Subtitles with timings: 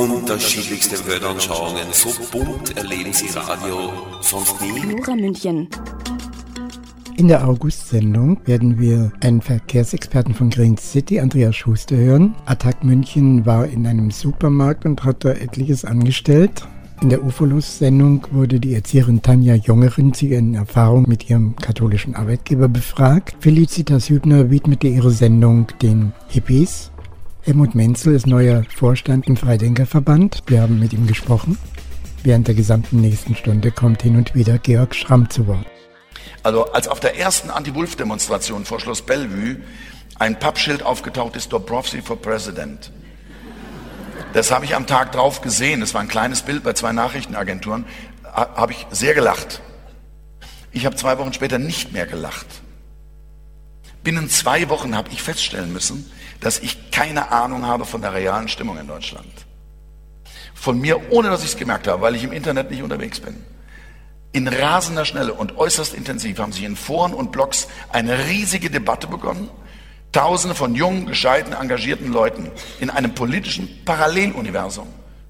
[0.00, 3.92] Unterschiedlichste Weltanschauungen, so bunt erleben Sie Radio
[4.22, 4.94] sonst nie.
[4.94, 5.68] Nora München.
[7.18, 12.34] In der August-Sendung werden wir einen Verkehrsexperten von Green City, Andreas Schuster, hören.
[12.46, 16.66] Attac München war in einem Supermarkt und hat da etliches angestellt.
[17.02, 22.68] In der Ufolus-Sendung wurde die Erzieherin Tanja Jongerin zu ihren Erfahrungen mit ihrem katholischen Arbeitgeber
[22.68, 23.36] befragt.
[23.40, 26.90] Felicitas Hübner widmete ihre Sendung den Hippies.
[27.42, 30.42] Helmut Menzel ist neuer Vorstand im Freidenkerverband.
[30.46, 31.58] Wir haben mit ihm gesprochen.
[32.22, 35.64] Während der gesamten nächsten Stunde kommt hin und wieder Georg Schramm zu Wort.
[36.42, 39.56] Also als auf der ersten Anti-Wolf-Demonstration vor Schloss Bellevue
[40.18, 42.92] ein Pappschild aufgetaucht ist, Dobrowski for President.
[44.34, 45.80] Das habe ich am Tag drauf gesehen.
[45.80, 47.86] Das war ein kleines Bild bei zwei Nachrichtenagenturen.
[48.22, 49.62] Habe ich sehr gelacht.
[50.72, 52.46] Ich habe zwei Wochen später nicht mehr gelacht.
[54.04, 56.10] Binnen zwei Wochen habe ich feststellen müssen,
[56.40, 59.26] dass ich keine Ahnung habe von der realen Stimmung in Deutschland.
[60.54, 63.44] Von mir, ohne dass ich es gemerkt habe, weil ich im Internet nicht unterwegs bin.
[64.32, 69.06] In rasender Schnelle und äußerst intensiv haben sich in Foren und Blogs eine riesige Debatte
[69.06, 69.50] begonnen.
[70.12, 72.50] Tausende von jungen, gescheiten, engagierten Leuten
[72.80, 74.86] in einem politischen Paralleluniversum.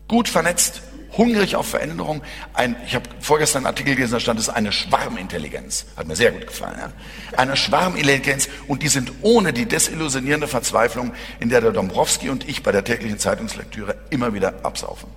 [0.08, 0.82] Gut vernetzt,
[1.16, 2.22] hungrig auf Veränderung.
[2.54, 5.86] Ein, ich habe vorgestern einen Artikel gelesen, da stand es eine Schwarmintelligenz.
[5.96, 6.76] Hat mir sehr gut gefallen.
[6.78, 6.92] Ja?
[7.36, 12.62] Eine Schwarmintelligenz und die sind ohne die desillusionierende Verzweiflung, in der der Dombrowski und ich
[12.62, 15.08] bei der täglichen Zeitungslektüre immer wieder absaufen.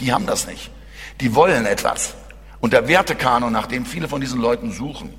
[0.00, 0.70] Die haben das nicht.
[1.20, 2.14] Die wollen etwas.
[2.60, 5.12] Und der Wertekanon, nach dem viele von diesen Leuten suchen,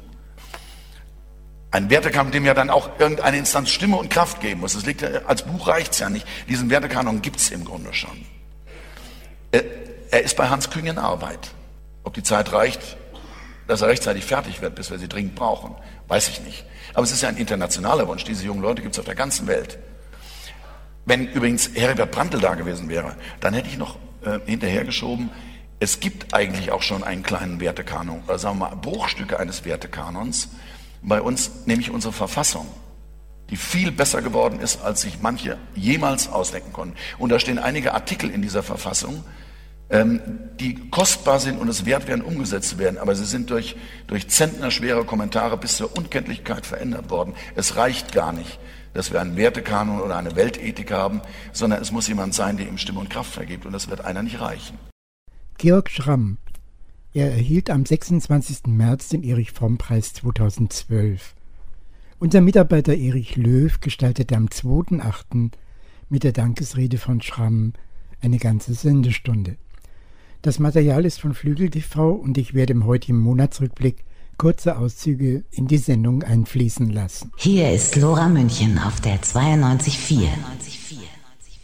[1.72, 4.73] ein Wertekanon, dem ja dann auch irgendeine Instanz Stimme und Kraft geben muss.
[4.73, 6.25] Das liegt als Buch reicht's ja nicht.
[6.47, 8.25] Diesen Wertekanon gibt's im Grunde schon.
[9.52, 9.63] Er,
[10.12, 11.52] er ist bei Hans Küng in Arbeit.
[12.03, 12.97] Ob die Zeit reicht,
[13.68, 15.75] dass er rechtzeitig fertig wird, bis wir sie dringend brauchen,
[16.08, 16.66] weiß ich nicht.
[16.94, 18.24] Aber es ist ja ein internationaler Wunsch.
[18.24, 19.78] Diese jungen Leute gibt's auf der ganzen Welt.
[21.06, 25.30] Wenn übrigens Herbert Brandl da gewesen wäre, dann hätte ich noch äh, hinterhergeschoben,
[25.80, 30.50] es gibt eigentlich auch schon einen kleinen Wertekanon, oder sagen wir mal Bruchstücke eines Wertekanons
[31.02, 32.68] bei uns, nämlich unsere Verfassung,
[33.50, 36.96] die viel besser geworden ist, als sich manche jemals ausdenken konnten.
[37.18, 39.24] Und da stehen einige Artikel in dieser Verfassung,
[39.91, 45.03] die kostbar sind und es wert werden, umgesetzt werden, aber sie sind durch, durch zentnerschwere
[45.03, 47.33] Kommentare bis zur Unkenntlichkeit verändert worden.
[47.55, 48.59] Es reicht gar nicht,
[48.94, 51.22] dass wir einen Wertekanon oder eine Weltethik haben,
[51.53, 54.22] sondern es muss jemand sein, der ihm Stimme und Kraft vergibt und das wird einer
[54.22, 54.78] nicht reichen.
[55.57, 56.38] Georg Schramm.
[57.11, 58.67] Er erhielt am 26.
[58.67, 61.33] März den Erich-Fromm-Preis 2012.
[62.19, 65.49] Unser Mitarbeiter Erich Löw gestaltete am 2.8.
[66.09, 67.73] mit der Dankesrede von Schramm
[68.22, 69.57] eine ganze Sendestunde.
[70.41, 74.05] Das Material ist von Flügel TV und ich werde im heutigen Monatsrückblick
[74.38, 77.33] kurze Auszüge in die Sendung einfließen lassen.
[77.35, 80.29] Hier ist Lora München auf der 92.4.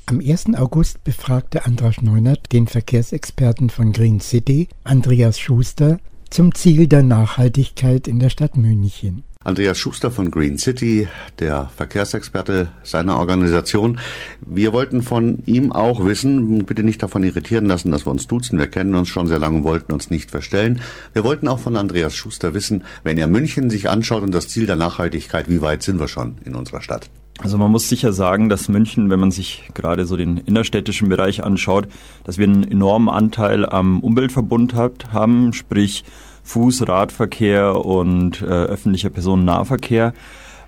[0.07, 0.55] Am 1.
[0.55, 5.99] August befragte Andras Neunert den Verkehrsexperten von Green City, Andreas Schuster,
[6.29, 9.23] zum Ziel der Nachhaltigkeit in der Stadt München.
[9.45, 11.07] Andreas Schuster von Green City,
[11.37, 13.99] der Verkehrsexperte seiner Organisation.
[14.43, 18.57] Wir wollten von ihm auch wissen, bitte nicht davon irritieren lassen, dass wir uns duzen.
[18.57, 20.81] Wir kennen uns schon sehr lange und wollten uns nicht verstellen.
[21.13, 24.65] Wir wollten auch von Andreas Schuster wissen, wenn er München sich anschaut und das Ziel
[24.65, 27.11] der Nachhaltigkeit, wie weit sind wir schon in unserer Stadt?
[27.37, 31.43] Also man muss sicher sagen, dass München, wenn man sich gerade so den innerstädtischen Bereich
[31.43, 31.87] anschaut,
[32.23, 36.03] dass wir einen enormen Anteil am Umweltverbund hat, haben, sprich
[36.45, 40.13] Fuß-, Radverkehr und äh, öffentlicher Personennahverkehr.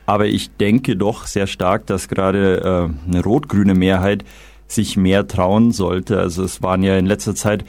[0.06, 4.24] Aber ich denke doch sehr stark, dass gerade äh, eine rot-grüne Mehrheit
[4.68, 6.20] sich mehr trauen sollte.
[6.20, 7.66] Also es waren ja in letzter Zeit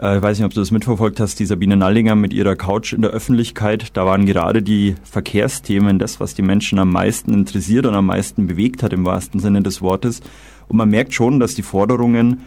[0.00, 2.92] äh, ich weiß nicht, ob du das mitverfolgt hast, die Sabine Nallinger mit ihrer Couch
[2.92, 3.96] in der Öffentlichkeit.
[3.96, 8.46] Da waren gerade die Verkehrsthemen das, was die Menschen am meisten interessiert und am meisten
[8.46, 10.20] bewegt hat im wahrsten Sinne des Wortes.
[10.68, 12.42] Und man merkt schon, dass die Forderungen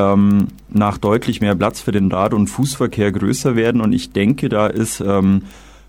[0.00, 3.80] ähm, nach deutlich mehr Platz für den Rad- und Fußverkehr größer werden.
[3.80, 5.42] Und ich denke, da ist ähm,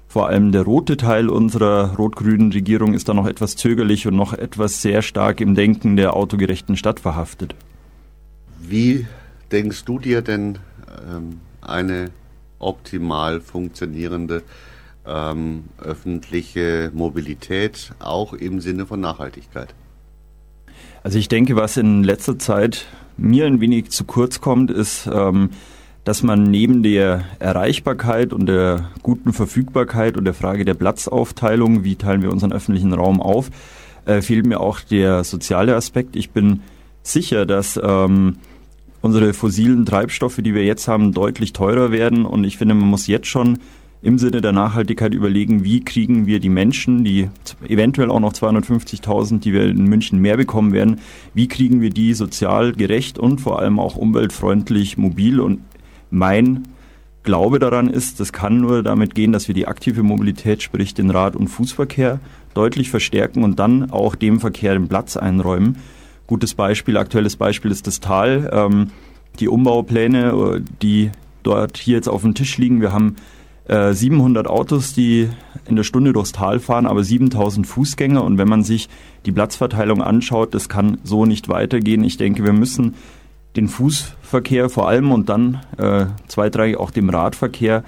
[0.07, 4.33] vor allem der rote Teil unserer rot-grünen Regierung ist da noch etwas zögerlich und noch
[4.33, 7.55] etwas sehr stark im Denken der autogerechten Stadt verhaftet.
[8.59, 9.07] Wie
[9.51, 10.59] denkst du dir denn
[11.09, 12.09] ähm, eine
[12.59, 14.43] optimal funktionierende
[15.05, 19.73] ähm, öffentliche Mobilität, auch im Sinne von Nachhaltigkeit?
[21.03, 22.85] Also ich denke, was in letzter Zeit
[23.17, 25.49] mir ein wenig zu kurz kommt, ist, ähm,
[26.03, 31.95] dass man neben der Erreichbarkeit und der guten Verfügbarkeit und der Frage der Platzaufteilung, wie
[31.95, 33.51] teilen wir unseren öffentlichen Raum auf,
[34.05, 36.15] äh, fehlt mir auch der soziale Aspekt.
[36.15, 36.61] Ich bin
[37.03, 38.37] sicher, dass ähm,
[39.01, 42.25] unsere fossilen Treibstoffe, die wir jetzt haben, deutlich teurer werden.
[42.25, 43.59] Und ich finde, man muss jetzt schon
[44.03, 47.29] im Sinne der Nachhaltigkeit überlegen, wie kriegen wir die Menschen, die
[47.67, 50.99] eventuell auch noch 250.000, die wir in München mehr bekommen werden,
[51.33, 55.39] wie kriegen wir die sozial gerecht und vor allem auch umweltfreundlich mobil.
[55.39, 55.61] Und
[56.09, 56.67] mein
[57.23, 61.11] Glaube daran ist, das kann nur damit gehen, dass wir die aktive Mobilität, sprich den
[61.11, 62.19] Rad- und Fußverkehr,
[62.55, 65.77] deutlich verstärken und dann auch dem Verkehr den Platz einräumen.
[66.25, 68.49] Gutes Beispiel, aktuelles Beispiel ist das Tal.
[68.51, 68.89] Ähm,
[69.39, 71.11] die Umbaupläne, die
[71.43, 72.81] dort hier jetzt auf dem Tisch liegen.
[72.81, 73.15] Wir haben
[73.67, 75.29] äh, 700 Autos, die
[75.65, 78.23] in der Stunde durchs Tal fahren, aber 7000 Fußgänger.
[78.23, 78.89] Und wenn man sich
[79.25, 82.03] die Platzverteilung anschaut, das kann so nicht weitergehen.
[82.03, 82.95] Ich denke, wir müssen
[83.55, 87.83] den Fußverkehr vor allem und dann äh, zweitrangig auch dem Radverkehr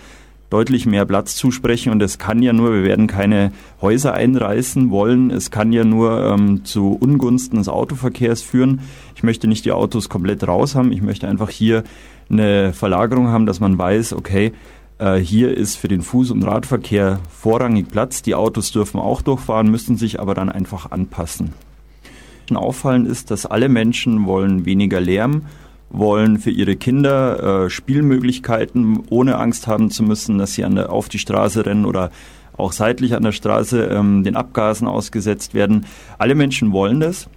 [0.50, 1.92] deutlich mehr Platz zusprechen.
[1.92, 6.24] Und es kann ja nur, wir werden keine Häuser einreißen wollen, es kann ja nur
[6.26, 8.82] ähm, zu Ungunsten des Autoverkehrs führen.
[9.16, 11.84] Ich möchte nicht die Autos komplett raus haben, ich möchte einfach hier
[12.30, 14.54] eine Verlagerung haben, dass man weiß, okay,
[15.04, 18.22] äh, hier ist für den Fuß- und Radverkehr vorrangig Platz.
[18.22, 21.54] Die Autos dürfen auch durchfahren, müssen sich aber dann einfach anpassen.
[22.54, 25.48] Auffallend ist, dass alle Menschen wollen weniger Lärm,
[25.90, 30.92] wollen für ihre Kinder äh, Spielmöglichkeiten, ohne Angst haben zu müssen, dass sie an der,
[30.92, 32.12] auf die Straße rennen oder
[32.56, 35.88] auch seitlich an der Straße ähm, den Abgasen ausgesetzt werden.
[36.20, 37.28] Alle Menschen wollen das,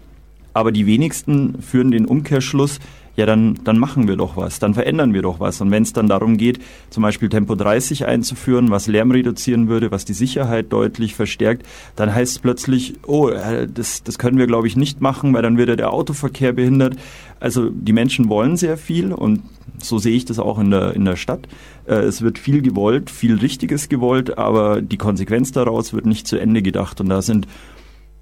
[0.53, 2.79] aber die wenigsten führen den Umkehrschluss,
[3.17, 5.61] ja, dann, dann machen wir doch was, dann verändern wir doch was.
[5.61, 6.61] Und wenn es dann darum geht,
[6.91, 11.67] zum Beispiel Tempo 30 einzuführen, was Lärm reduzieren würde, was die Sicherheit deutlich verstärkt,
[11.97, 15.43] dann heißt es plötzlich, oh, äh, das, das können wir, glaube ich, nicht machen, weil
[15.43, 16.97] dann wird der Autoverkehr behindert.
[17.41, 19.43] Also die Menschen wollen sehr viel und
[19.79, 21.49] so sehe ich das auch in der, in der Stadt.
[21.87, 26.39] Äh, es wird viel gewollt, viel Richtiges gewollt, aber die Konsequenz daraus wird nicht zu
[26.39, 27.01] Ende gedacht.
[27.01, 27.47] Und da sind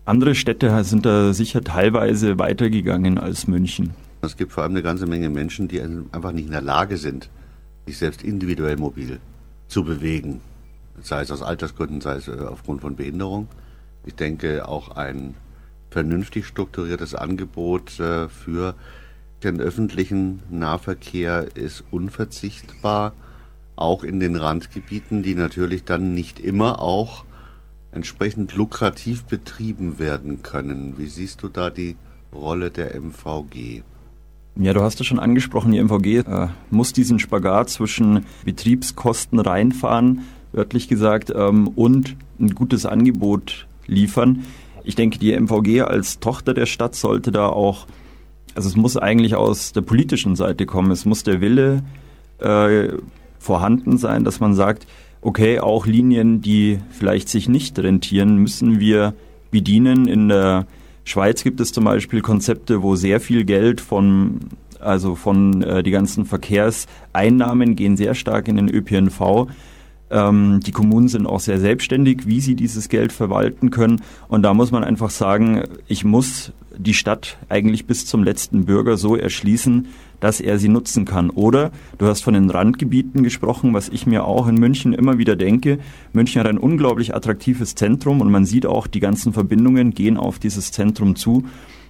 [0.04, 4.03] andere Städte sind da sicher teilweise weitergegangen als München.
[4.24, 7.30] Es gibt vor allem eine ganze Menge Menschen, die einfach nicht in der Lage sind,
[7.86, 9.20] sich selbst individuell mobil
[9.68, 10.40] zu bewegen.
[11.02, 13.48] Sei es aus Altersgründen, sei es äh, aufgrund von Behinderung.
[14.04, 15.34] Ich denke, auch ein
[15.90, 18.74] vernünftig strukturiertes Angebot äh, für
[19.42, 23.12] den öffentlichen Nahverkehr ist unverzichtbar,
[23.76, 27.24] auch in den Randgebieten, die natürlich dann nicht immer auch
[27.92, 30.98] entsprechend lukrativ betrieben werden können.
[30.98, 31.96] Wie siehst du da die
[32.32, 33.82] Rolle der MVG?
[34.56, 40.20] Ja, du hast es schon angesprochen, die MVG äh, muss diesen Spagat zwischen Betriebskosten reinfahren,
[40.52, 44.44] wörtlich gesagt, ähm, und ein gutes Angebot liefern.
[44.84, 47.88] Ich denke, die MVG als Tochter der Stadt sollte da auch,
[48.54, 51.82] also es muss eigentlich aus der politischen Seite kommen, es muss der Wille
[52.38, 52.90] äh,
[53.40, 54.86] vorhanden sein, dass man sagt,
[55.20, 59.14] okay, auch Linien, die vielleicht sich nicht rentieren, müssen wir
[59.50, 60.66] bedienen in der
[61.04, 64.40] Schweiz gibt es zum Beispiel Konzepte, wo sehr viel Geld von
[64.80, 69.48] also von äh, die ganzen Verkehrseinnahmen gehen sehr stark in den ÖPNV.
[70.10, 74.02] Ähm, die Kommunen sind auch sehr selbstständig, wie sie dieses Geld verwalten können.
[74.28, 78.96] Und da muss man einfach sagen, ich muss die Stadt eigentlich bis zum letzten Bürger
[78.96, 79.88] so erschließen,
[80.20, 81.30] dass er sie nutzen kann.
[81.30, 85.36] Oder du hast von den Randgebieten gesprochen, was ich mir auch in München immer wieder
[85.36, 85.78] denke.
[86.12, 90.38] München hat ein unglaublich attraktives Zentrum und man sieht auch, die ganzen Verbindungen gehen auf
[90.38, 91.44] dieses Zentrum zu.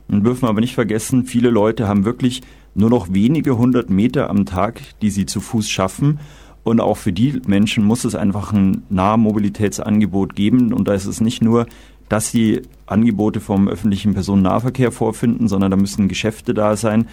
[0.08, 2.42] Und dürfen aber nicht vergessen, viele Leute haben wirklich
[2.74, 6.18] nur noch wenige hundert Meter am Tag, die sie zu Fuß schaffen.
[6.64, 10.72] Und auch für die Menschen muss es einfach ein Nahmobilitätsangebot geben.
[10.72, 11.66] Und da ist es nicht nur,
[12.08, 17.08] dass sie Angebote vom öffentlichen Personennahverkehr vorfinden, sondern da müssen Geschäfte da sein,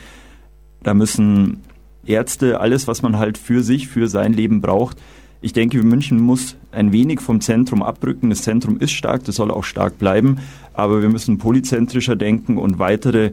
[0.84, 1.62] da müssen
[2.06, 4.98] Ärzte, alles, was man halt für sich, für sein Leben braucht.
[5.42, 8.30] Ich denke, München muss ein wenig vom Zentrum abrücken.
[8.30, 10.38] Das Zentrum ist stark, das soll auch stark bleiben,
[10.74, 13.32] aber wir müssen polyzentrischer denken und weitere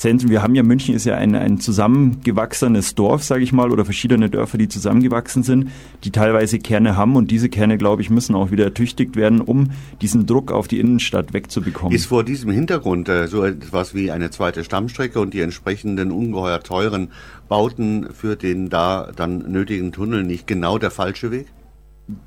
[0.00, 0.30] Zentren.
[0.30, 4.30] Wir haben ja, München ist ja ein, ein zusammengewachsenes Dorf, sage ich mal, oder verschiedene
[4.30, 5.70] Dörfer, die zusammengewachsen sind,
[6.04, 9.70] die teilweise Kerne haben und diese Kerne, glaube ich, müssen auch wieder ertüchtigt werden, um
[10.00, 11.94] diesen Druck auf die Innenstadt wegzubekommen.
[11.94, 16.60] Ist vor diesem Hintergrund äh, so etwas wie eine zweite Stammstrecke und die entsprechenden ungeheuer
[16.60, 17.10] teuren
[17.48, 21.46] Bauten für den da dann nötigen Tunnel nicht genau der falsche Weg?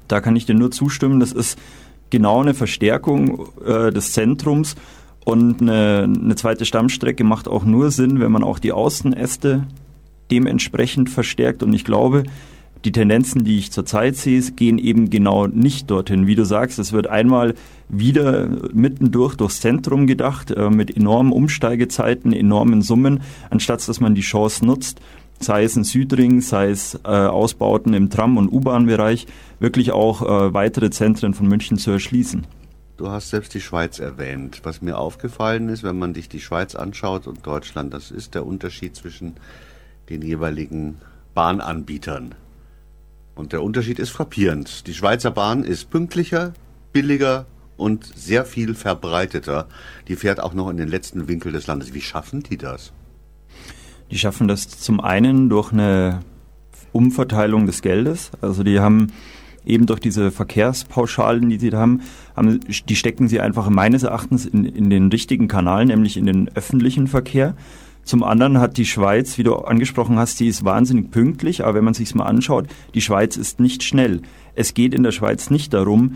[0.08, 1.20] Da kann ich dir nur zustimmen.
[1.20, 1.58] Das ist
[2.12, 4.76] genau eine Verstärkung äh, des Zentrums
[5.26, 9.66] und eine, eine zweite Stammstrecke macht auch nur Sinn, wenn man auch die Außenäste
[10.32, 11.64] dementsprechend verstärkt.
[11.64, 12.24] Und ich glaube,
[12.86, 16.28] die Tendenzen, die ich zurzeit sehe, gehen eben genau nicht dorthin.
[16.28, 17.54] Wie du sagst, es wird einmal
[17.88, 24.22] wieder mittendurch durchs Zentrum gedacht, äh, mit enormen Umsteigezeiten, enormen Summen, anstatt dass man die
[24.22, 25.00] Chance nutzt,
[25.40, 29.28] sei es ein Südring, sei es äh, Ausbauten im Tram- und U-Bahn-Bereich,
[29.60, 32.46] wirklich auch äh, weitere Zentren von München zu erschließen.
[32.96, 34.62] Du hast selbst die Schweiz erwähnt.
[34.64, 38.46] Was mir aufgefallen ist, wenn man sich die Schweiz anschaut und Deutschland, das ist der
[38.46, 39.36] Unterschied zwischen
[40.10, 41.00] den jeweiligen
[41.34, 42.36] Bahnanbietern.
[43.36, 44.86] Und der Unterschied ist frappierend.
[44.86, 46.54] Die Schweizer Bahn ist pünktlicher,
[46.92, 47.48] billiger
[47.78, 49.68] und sehr viel verbreiteter.
[50.08, 51.96] Die fährt auch noch in den letzten Winkel des Landes.
[51.96, 52.94] Wie schaffen die das?
[54.12, 56.20] Die schaffen das zum einen durch eine
[56.92, 58.30] Umverteilung des Geldes.
[58.42, 59.12] Also die haben
[59.66, 62.02] eben durch diese Verkehrspauschalen, die sie da haben,
[62.36, 66.50] haben die stecken sie einfach meines Erachtens in, in den richtigen Kanal, nämlich in den
[66.56, 67.56] öffentlichen Verkehr.
[68.04, 71.86] Zum anderen hat die Schweiz, wie du angesprochen hast, die ist wahnsinnig pünktlich, aber wenn
[71.86, 74.22] man sich mal anschaut, die Schweiz ist nicht schnell.
[74.56, 76.16] Es geht in der Schweiz nicht darum,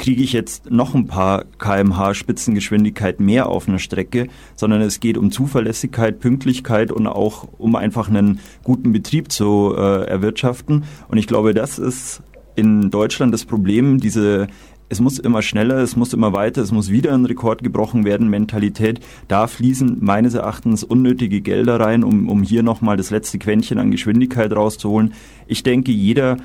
[0.00, 5.18] kriege ich jetzt noch ein paar kmh Spitzengeschwindigkeit mehr auf einer Strecke, sondern es geht
[5.18, 10.84] um Zuverlässigkeit, Pünktlichkeit und auch um einfach einen guten Betrieb zu äh, erwirtschaften.
[11.08, 12.22] Und ich glaube, das ist
[12.56, 14.48] in Deutschland das Problem, diese
[14.90, 18.28] es muss immer schneller, es muss immer weiter, es muss wieder ein Rekord gebrochen werden,
[18.28, 18.98] Mentalität.
[19.28, 23.92] Da fließen meines Erachtens unnötige Gelder rein, um, um hier nochmal das letzte Quäntchen an
[23.92, 25.14] Geschwindigkeit rauszuholen.
[25.46, 26.38] Ich denke, jeder,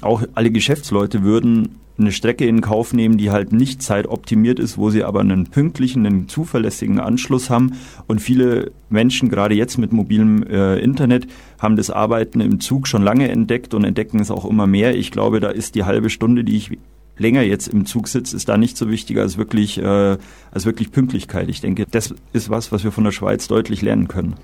[0.00, 4.90] auch alle Geschäftsleute würden eine Strecke in Kauf nehmen, die halt nicht zeitoptimiert ist, wo
[4.90, 7.74] sie aber einen pünktlichen, einen zuverlässigen Anschluss haben.
[8.06, 11.26] Und viele Menschen, gerade jetzt mit mobilem äh, Internet,
[11.58, 14.96] haben das Arbeiten im Zug schon lange entdeckt und entdecken es auch immer mehr.
[14.96, 16.78] Ich glaube, da ist die halbe Stunde, die ich
[17.16, 20.18] länger jetzt im Zug sitze, ist da nicht so wichtig als wirklich, äh,
[20.50, 21.48] als wirklich Pünktlichkeit.
[21.48, 24.34] Ich denke, das ist was, was wir von der Schweiz deutlich lernen können.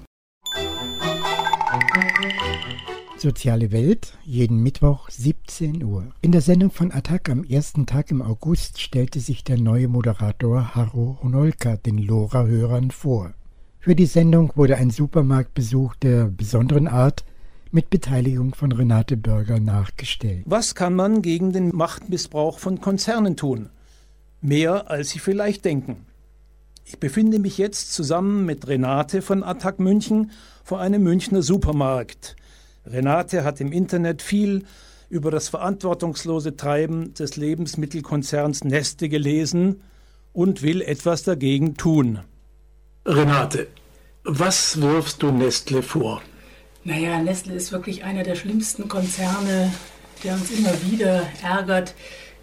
[3.21, 6.07] Soziale Welt, jeden Mittwoch 17 Uhr.
[6.23, 10.75] In der Sendung von Attack am ersten Tag im August stellte sich der neue Moderator
[10.75, 13.35] Harro Honolka den Lora-Hörern vor.
[13.79, 17.27] Für die Sendung wurde ein Supermarktbesuch der besonderen Art
[17.71, 20.45] mit Beteiligung von Renate Bürger nachgestellt.
[20.47, 23.69] Was kann man gegen den Machtmissbrauch von Konzernen tun?
[24.41, 26.07] Mehr, als Sie vielleicht denken.
[26.87, 30.31] Ich befinde mich jetzt zusammen mit Renate von Attac München
[30.65, 32.37] vor einem Münchner Supermarkt.
[32.93, 34.65] Renate hat im Internet viel
[35.09, 39.83] über das verantwortungslose Treiben des Lebensmittelkonzerns Neste gelesen
[40.33, 42.21] und will etwas dagegen tun.
[43.05, 43.69] Renate,
[44.25, 46.23] was wirfst du Nestle vor?
[46.85, 49.73] Naja, Nestle ist wirklich einer der schlimmsten Konzerne,
[50.23, 51.95] der uns immer wieder ärgert.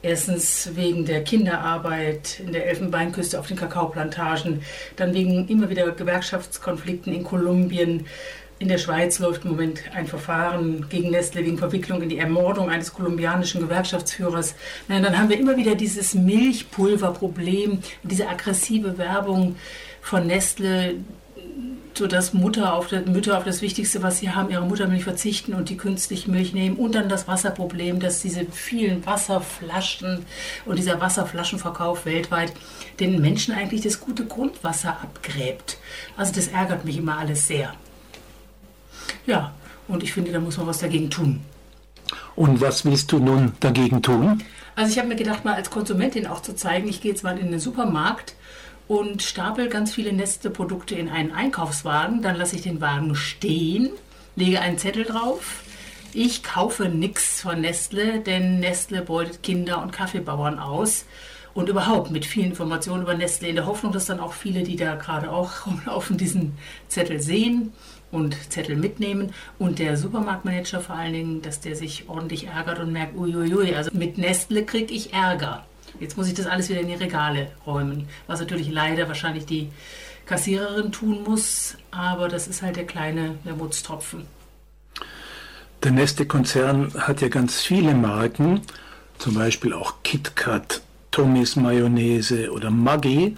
[0.01, 4.61] Erstens wegen der Kinderarbeit in der Elfenbeinküste auf den Kakaoplantagen,
[4.95, 8.05] dann wegen immer wieder Gewerkschaftskonflikten in Kolumbien.
[8.59, 12.71] In der Schweiz läuft im Moment ein Verfahren gegen Nestle wegen Verwicklung in die Ermordung
[12.71, 14.55] eines kolumbianischen Gewerkschaftsführers.
[14.87, 19.57] Nein, dann haben wir immer wieder dieses Milchpulverproblem, diese aggressive Werbung
[20.01, 20.95] von Nestle,
[21.93, 25.69] sodass Mutter auf das, Mütter auf das Wichtigste, was sie haben, ihre Muttermilch verzichten und
[25.69, 26.77] die künstliche Milch nehmen.
[26.77, 30.25] Und dann das Wasserproblem, dass diese vielen Wasserflaschen
[30.65, 32.53] und dieser Wasserflaschenverkauf weltweit
[32.99, 35.77] den Menschen eigentlich das gute Grundwasser abgräbt.
[36.15, 37.73] Also das ärgert mich immer alles sehr.
[39.25, 39.53] Ja,
[39.87, 41.41] und ich finde, da muss man was dagegen tun.
[42.35, 44.43] Und was willst du nun dagegen tun?
[44.75, 47.37] Also ich habe mir gedacht, mal als Konsumentin auch zu zeigen, ich gehe jetzt mal
[47.37, 48.35] in den Supermarkt
[48.87, 52.21] und stapel ganz viele Nestle-Produkte in einen Einkaufswagen.
[52.21, 53.89] Dann lasse ich den Wagen stehen,
[54.35, 55.63] lege einen Zettel drauf.
[56.13, 61.05] Ich kaufe nichts von Nestle, denn Nestle beutet Kinder und Kaffeebauern aus.
[61.53, 64.75] Und überhaupt mit vielen Informationen über Nestle, in der Hoffnung, dass dann auch viele, die
[64.75, 67.73] da gerade auch rumlaufen, diesen Zettel sehen
[68.11, 69.33] und Zettel mitnehmen.
[69.59, 73.91] Und der Supermarktmanager vor allen Dingen, dass der sich ordentlich ärgert und merkt, uiuiui, also
[73.93, 75.65] mit Nestle kriege ich Ärger.
[75.99, 79.69] Jetzt muss ich das alles wieder in die Regale räumen, was natürlich leider wahrscheinlich die
[80.25, 84.25] Kassiererin tun muss, aber das ist halt der kleine Wermutstropfen.
[85.83, 88.61] Der Neste-Konzern hat ja ganz viele Marken,
[89.17, 93.37] zum Beispiel auch KitKat, Tommys Mayonnaise oder Maggi,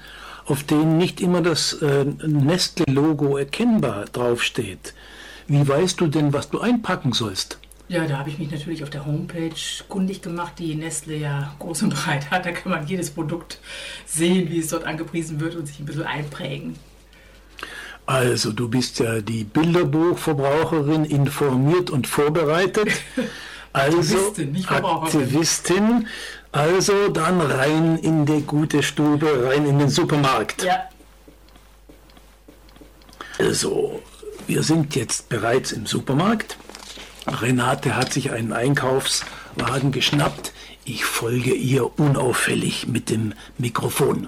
[0.49, 4.93] auf denen nicht immer das äh, Nestle-Logo erkennbar draufsteht.
[5.47, 7.59] Wie weißt du denn, was du einpacken sollst?
[7.87, 9.51] Ja, da habe ich mich natürlich auf der Homepage
[9.87, 12.45] kundig gemacht, die Nestle ja groß und breit hat.
[12.45, 13.59] Da kann man jedes Produkt
[14.05, 16.75] sehen, wie es dort angepriesen wird und sich ein bisschen einprägen.
[18.05, 22.89] Also, du bist ja die Bilderbuchverbraucherin, informiert und vorbereitet.
[23.71, 24.65] Also, Aktivistin.
[24.67, 26.07] Aktivistin.
[26.51, 30.63] Also, dann rein in die gute Stube, rein in den Supermarkt.
[30.63, 30.89] Ja.
[33.37, 34.01] Also,
[34.47, 36.57] wir sind jetzt bereits im Supermarkt.
[37.27, 40.51] Renate hat sich einen Einkaufswagen geschnappt.
[40.85, 44.27] Ich folge ihr unauffällig mit dem Mikrofon.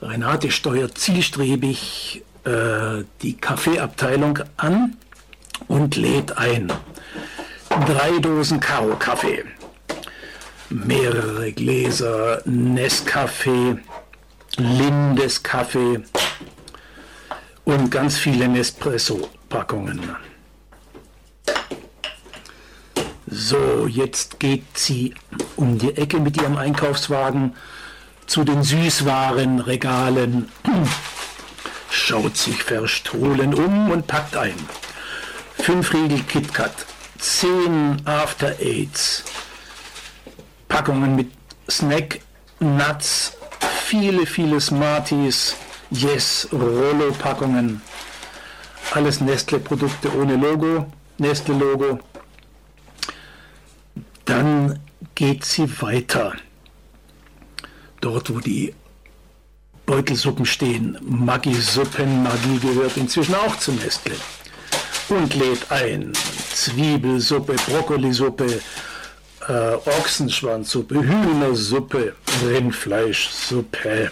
[0.00, 4.96] Renate steuert zielstrebig äh, die Kaffeeabteilung an.
[5.68, 6.72] und lädt ein.
[7.68, 9.44] Drei Dosen Karo-Kaffee,
[10.72, 13.78] mehrere Gläser Nescafé,
[14.56, 16.02] Lindes Kaffee
[17.64, 20.16] und ganz viele Nespresso-Packungen.
[23.26, 25.14] So, jetzt geht sie
[25.56, 27.54] um die Ecke mit ihrem Einkaufswagen
[28.26, 30.50] zu den Süßwarenregalen,
[31.90, 34.54] schaut sich verstohlen um und packt ein.
[35.54, 36.74] Fünf Riegel KitKat,
[37.18, 39.24] zehn After Aids,
[40.72, 41.30] Packungen mit
[41.70, 42.20] Snack,
[42.58, 43.36] Nuts,
[43.84, 45.54] viele, viele Smarties,
[45.90, 47.82] Yes, Rollo-Packungen,
[48.92, 51.98] alles Nestle-Produkte ohne Logo, Nestle-Logo.
[54.24, 54.78] Dann
[55.14, 56.32] geht sie weiter.
[58.00, 58.74] Dort, wo die
[59.84, 60.96] Beutelsuppen stehen.
[61.02, 64.16] Maggi-Suppen, Maggi gehört inzwischen auch zu Nestle.
[65.10, 66.14] Und lädt ein
[66.54, 68.62] Zwiebelsuppe, Brokkolisuppe,
[69.48, 74.10] äh, Ochsenschwanzsuppe, Hühnersuppe, Rindfleischsuppe.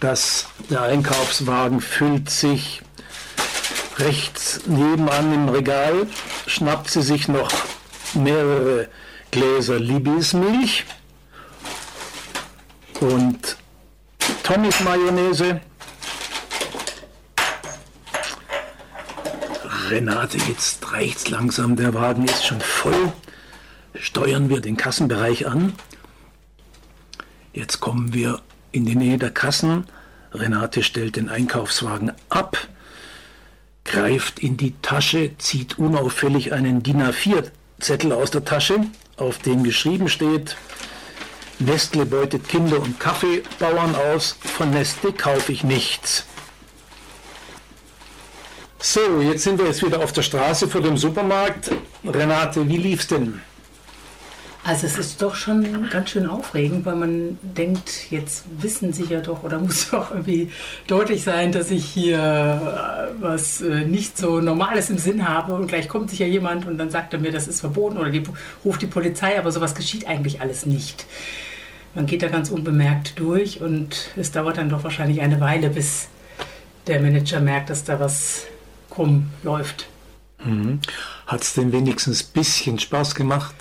[0.00, 2.82] Das, der Einkaufswagen füllt sich
[3.98, 6.06] rechts nebenan im Regal,
[6.46, 7.50] schnappt sie sich noch
[8.14, 8.88] mehrere
[9.30, 10.84] Gläser Libismilch
[13.00, 13.56] und
[14.42, 15.60] Tommys Mayonnaise.
[19.90, 23.12] Renate, jetzt reicht's langsam, der Wagen ist schon voll.
[23.94, 25.72] Steuern wir den Kassenbereich an.
[27.52, 28.40] Jetzt kommen wir
[28.72, 29.84] in die Nähe der Kassen.
[30.32, 32.56] Renate stellt den Einkaufswagen ab,
[33.84, 40.08] greift in die Tasche, zieht unauffällig einen DIN A4-Zettel aus der Tasche, auf dem geschrieben
[40.08, 40.56] steht,
[41.58, 46.24] Nestle beutet Kinder- und Kaffeebauern aus, von Nestle kaufe ich nichts.
[48.78, 51.70] So, jetzt sind wir jetzt wieder auf der Straße vor dem Supermarkt.
[52.02, 53.42] Renate, wie lief's denn?
[54.62, 59.20] Also es ist doch schon ganz schön aufregend, weil man denkt, jetzt wissen sie ja
[59.20, 60.50] doch oder muss doch irgendwie
[60.86, 65.66] deutlich sein, dass ich hier äh, was äh, nicht so Normales im Sinn habe und
[65.66, 68.22] gleich kommt sich ja jemand und dann sagt er mir, das ist verboten oder die,
[68.64, 71.06] ruft die Polizei, aber sowas geschieht eigentlich alles nicht.
[71.94, 76.08] Man geht da ganz unbemerkt durch und es dauert dann doch wahrscheinlich eine Weile, bis
[76.86, 78.46] der Manager merkt, dass da was
[78.90, 79.88] krumm läuft.
[80.44, 80.80] Mhm.
[81.26, 83.54] Hat es denn wenigstens ein bisschen Spaß gemacht?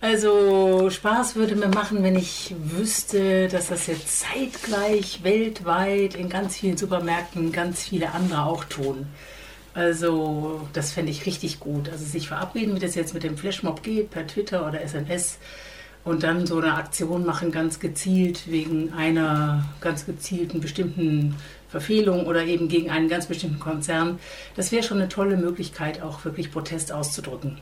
[0.00, 6.56] Also Spaß würde mir machen, wenn ich wüsste, dass das jetzt zeitgleich weltweit in ganz
[6.56, 9.08] vielen Supermärkten ganz viele andere auch tun.
[9.74, 11.88] Also das fände ich richtig gut.
[11.88, 15.38] Also sich verabreden, wie das jetzt mit dem Flashmob geht, per Twitter oder SMS
[16.04, 21.34] und dann so eine Aktion machen, ganz gezielt wegen einer ganz gezielten bestimmten
[21.68, 24.20] Verfehlung oder eben gegen einen ganz bestimmten Konzern.
[24.54, 27.58] Das wäre schon eine tolle Möglichkeit, auch wirklich Protest auszudrücken.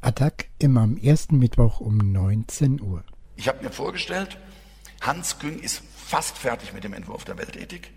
[0.00, 3.02] Attack immer am ersten Mittwoch um 19 Uhr.
[3.36, 4.38] Ich habe mir vorgestellt,
[5.00, 7.90] Hans Küng ist fast fertig mit dem Entwurf der Weltethik.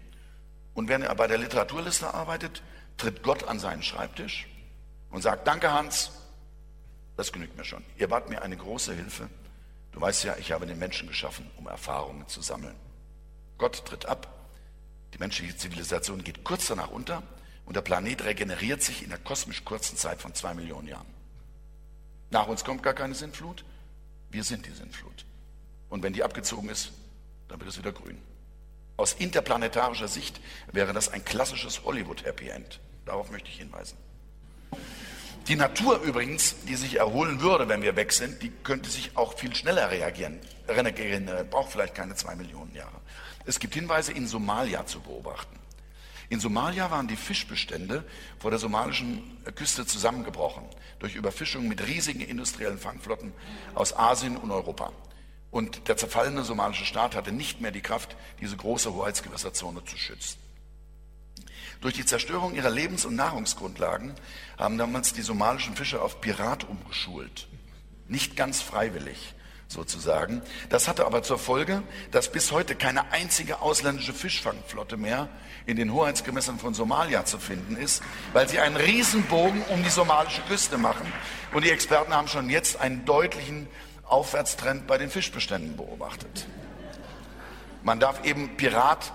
[0.74, 2.64] Und wenn er bei der Literaturliste arbeitet,
[2.98, 4.48] tritt Gott an seinen Schreibtisch
[5.12, 6.12] und sagt, danke Hans,
[7.18, 7.84] das genügt mir schon.
[7.98, 9.30] Ihr wart mir eine große Hilfe.
[9.92, 12.76] Du weißt ja, ich habe den Menschen geschaffen, um Erfahrungen zu sammeln.
[13.58, 14.28] Gott tritt ab,
[15.14, 17.22] die menschliche Zivilisation geht kurz danach unter
[17.66, 21.08] und der Planet regeneriert sich in der kosmisch kurzen Zeit von zwei Millionen Jahren.
[22.30, 23.64] Nach uns kommt gar keine Sintflut,
[24.30, 25.26] wir sind die Sintflut.
[25.90, 26.92] Und wenn die abgezogen ist,
[27.48, 28.22] dann wird es wieder grün.
[28.98, 30.40] Aus interplanetarischer Sicht
[30.72, 32.80] wäre das ein klassisches Hollywood-Happy End.
[33.06, 33.98] Darauf möchte ich hinweisen.
[35.48, 39.38] Die Natur übrigens, die sich erholen würde, wenn wir weg sind, die könnte sich auch
[39.38, 40.40] viel schneller reagieren.
[40.68, 43.00] Reagieren braucht vielleicht keine zwei Millionen Jahre.
[43.46, 45.56] Es gibt Hinweise in Somalia zu beobachten.
[46.30, 48.04] In Somalia waren die Fischbestände
[48.40, 50.64] vor der somalischen Küste zusammengebrochen
[51.00, 53.34] durch Überfischung mit riesigen industriellen Fangflotten
[53.76, 54.92] aus Asien und Europa.
[55.52, 60.40] Und der zerfallene somalische Staat hatte nicht mehr die Kraft, diese große Hoheitsgewässerzone zu schützen.
[61.82, 64.16] Durch die Zerstörung ihrer Lebens- und Nahrungsgrundlagen
[64.58, 67.48] haben damals die somalischen Fischer auf Pirat umgeschult.
[68.08, 69.35] Nicht ganz freiwillig
[69.68, 70.42] sozusagen.
[70.70, 75.30] Das hatte aber zur Folge, dass bis heute keine einzige ausländische Fischfangflotte mehr
[75.66, 80.42] in den Hoheitsgewässern von Somalia zu finden ist, weil sie einen Riesenbogen um die somalische
[80.44, 81.12] Küste machen.
[81.54, 83.68] Und die Experten haben schon jetzt einen deutlichen
[84.06, 86.46] Aufwärtstrend bei den Fischbeständen beobachtet.
[87.84, 89.12] Man darf eben Pirat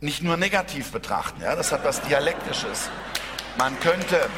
[0.00, 1.42] nicht nur negativ betrachten.
[1.42, 1.56] Ja?
[1.56, 2.88] Das hat was Dialektisches.
[3.56, 4.28] Man könnte,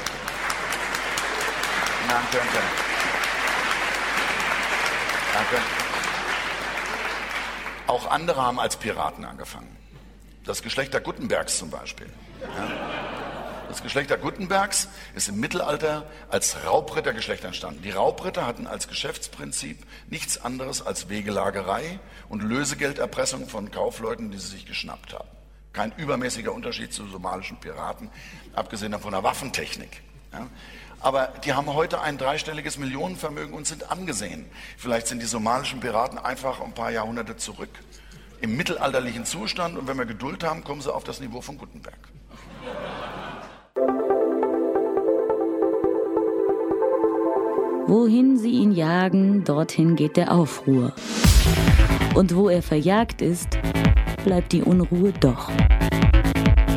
[2.09, 2.59] man könnte,
[5.45, 5.67] könnte.
[7.87, 9.77] Auch andere haben als Piraten angefangen.
[10.45, 12.09] Das Geschlecht der Gutenbergs zum Beispiel.
[12.41, 13.07] Ja?
[13.69, 17.83] Das Geschlecht der Gutenbergs ist im Mittelalter als Raubrittergeschlecht entstanden.
[17.83, 24.49] Die Raubritter hatten als Geschäftsprinzip nichts anderes als Wegelagerei und Lösegelderpressung von Kaufleuten, die sie
[24.49, 25.29] sich geschnappt haben.
[25.73, 28.09] Kein übermäßiger Unterschied zu somalischen Piraten,
[28.55, 30.03] abgesehen von der Waffentechnik.
[30.33, 30.47] Ja.
[31.01, 34.47] Aber die haben heute ein dreistelliges Millionenvermögen und sind angesehen.
[34.77, 37.71] Vielleicht sind die somalischen Piraten einfach ein paar Jahrhunderte zurück
[38.41, 41.99] im mittelalterlichen Zustand und wenn wir Geduld haben, kommen sie auf das Niveau von Gutenberg.
[47.89, 50.93] Wohin sie ihn jagen, dorthin geht der Aufruhr.
[52.15, 53.59] Und wo er verjagt ist,
[54.25, 55.51] bleibt die Unruhe doch.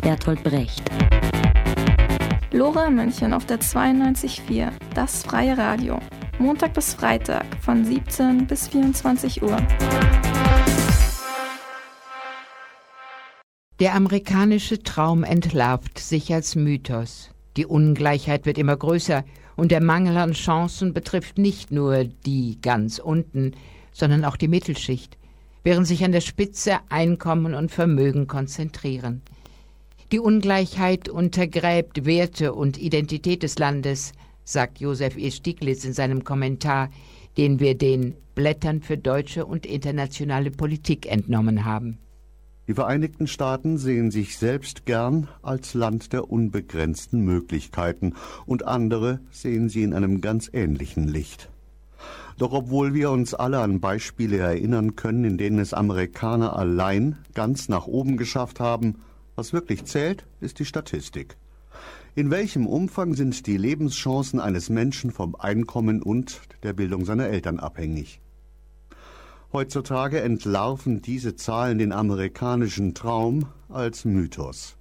[0.02, 0.84] Bertolt Brecht.
[2.52, 6.00] Lora München auf der 92.4, das freie Radio.
[6.40, 9.56] Montag bis Freitag von 17 bis 24 Uhr.
[13.78, 17.30] Der amerikanische Traum entlarvt sich als Mythos.
[17.56, 22.98] Die Ungleichheit wird immer größer und der Mangel an Chancen betrifft nicht nur die ganz
[22.98, 23.52] unten,
[23.92, 25.18] sondern auch die Mittelschicht,
[25.62, 29.22] während sich an der Spitze Einkommen und Vermögen konzentrieren.
[30.12, 35.30] Die Ungleichheit untergräbt Werte und Identität des Landes, sagt Josef E.
[35.30, 36.90] Stieglitz in seinem Kommentar,
[37.36, 41.98] den wir den Blättern für deutsche und internationale Politik entnommen haben.
[42.66, 48.14] Die Vereinigten Staaten sehen sich selbst gern als Land der unbegrenzten Möglichkeiten
[48.46, 51.50] und andere sehen sie in einem ganz ähnlichen Licht.
[52.36, 57.68] Doch obwohl wir uns alle an Beispiele erinnern können, in denen es Amerikaner allein ganz
[57.68, 58.96] nach oben geschafft haben,
[59.36, 61.36] was wirklich zählt, ist die Statistik.
[62.14, 67.60] In welchem Umfang sind die Lebenschancen eines Menschen vom Einkommen und der Bildung seiner Eltern
[67.60, 68.20] abhängig?
[69.52, 74.76] Heutzutage entlarven diese Zahlen den amerikanischen Traum als Mythos.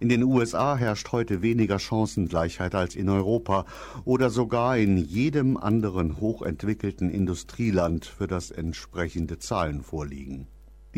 [0.00, 3.66] In den USA herrscht heute weniger Chancengleichheit als in Europa
[4.04, 10.46] oder sogar in jedem anderen hochentwickelten Industrieland, für das entsprechende Zahlen vorliegen.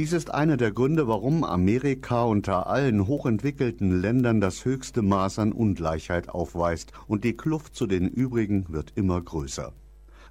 [0.01, 5.53] Dies ist einer der Gründe, warum Amerika unter allen hochentwickelten Ländern das höchste Maß an
[5.53, 9.75] Ungleichheit aufweist und die Kluft zu den übrigen wird immer größer.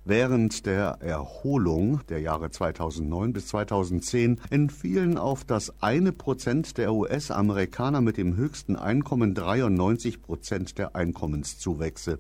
[0.06, 8.02] Während der Erholung der Jahre 2009 bis 2010 entfielen auf das eine Prozent der US-Amerikaner
[8.02, 12.18] mit dem höchsten Einkommen 93 Prozent der Einkommenszuwächse.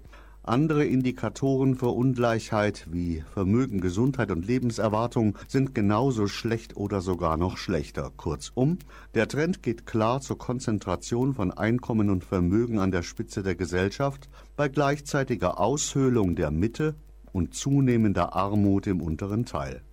[0.49, 7.57] Andere Indikatoren für Ungleichheit wie Vermögen, Gesundheit und Lebenserwartung sind genauso schlecht oder sogar noch
[7.57, 8.11] schlechter.
[8.17, 8.79] Kurzum,
[9.13, 14.27] der Trend geht klar zur Konzentration von Einkommen und Vermögen an der Spitze der Gesellschaft
[14.55, 16.95] bei gleichzeitiger Aushöhlung der Mitte
[17.31, 19.83] und zunehmender Armut im unteren Teil.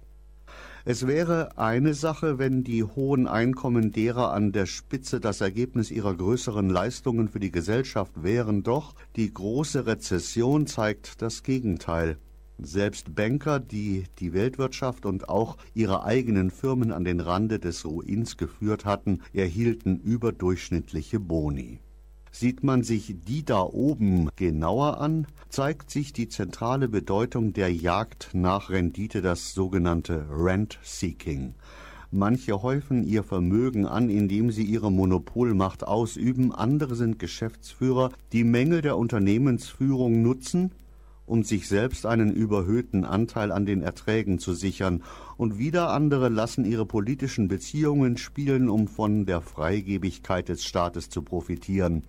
[0.88, 6.14] Es wäre eine Sache, wenn die hohen Einkommen derer an der Spitze das Ergebnis ihrer
[6.14, 12.18] größeren Leistungen für die Gesellschaft wären, doch die große Rezession zeigt das Gegenteil.
[12.59, 18.37] Selbst Banker, die die Weltwirtschaft und auch ihre eigenen Firmen an den Rande des Ruins
[18.37, 21.81] geführt hatten, erhielten überdurchschnittliche Boni.
[22.38, 28.29] Sieht man sich die da oben genauer an, zeigt sich die zentrale Bedeutung der Jagd
[28.35, 31.55] nach Rendite, das sogenannte Rent-Seeking.
[32.11, 38.83] Manche häufen ihr Vermögen an, indem sie ihre Monopolmacht ausüben, andere sind Geschäftsführer, die Mängel
[38.83, 40.72] der Unternehmensführung nutzen,
[41.25, 45.03] um sich selbst einen überhöhten Anteil an den Erträgen zu sichern,
[45.38, 51.22] und wieder andere lassen ihre politischen Beziehungen spielen, um von der Freigebigkeit des Staates zu
[51.22, 52.03] profitieren.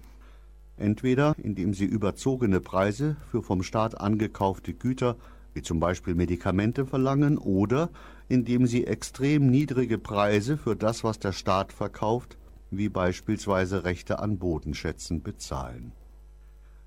[0.78, 5.18] Entweder indem sie überzogene Preise für vom Staat angekaufte Güter
[5.58, 7.90] wie zum Beispiel Medikamente verlangen oder
[8.30, 12.38] indem sie extrem niedrige Preise für das, was der Staat verkauft,
[12.70, 15.94] wie beispielsweise Rechte an Bodenschätzen, bezahlen.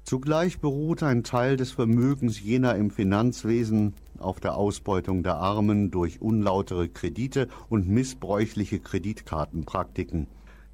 [0.05, 6.20] Zugleich beruht ein Teil des Vermögens jener im Finanzwesen auf der Ausbeutung der Armen durch
[6.20, 10.29] unlautere Kredite und missbräuchliche Kreditkartenpraktiken.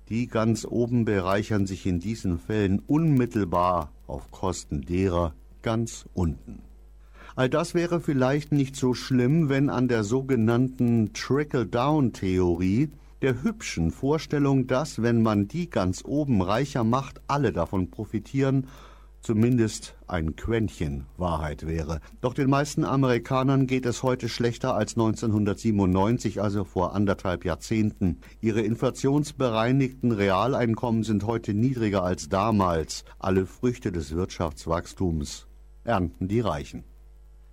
[0.08, 6.62] Die ganz oben bereichern sich in diesen Fällen unmittelbar auf Kosten derer ganz unten.
[7.34, 12.90] All das wäre vielleicht nicht so schlimm, wenn an der sogenannten Trickle-Down-Theorie,
[13.20, 18.68] der hübschen Vorstellung, dass, wenn man die ganz oben reicher macht, alle davon profitieren
[19.26, 21.98] zumindest ein Quäntchen Wahrheit wäre.
[22.20, 28.20] Doch den meisten Amerikanern geht es heute schlechter als 1997, also vor anderthalb Jahrzehnten.
[28.40, 33.04] Ihre inflationsbereinigten Realeinkommen sind heute niedriger als damals.
[33.18, 35.48] Alle Früchte des Wirtschaftswachstums
[35.82, 36.84] ernten die Reichen.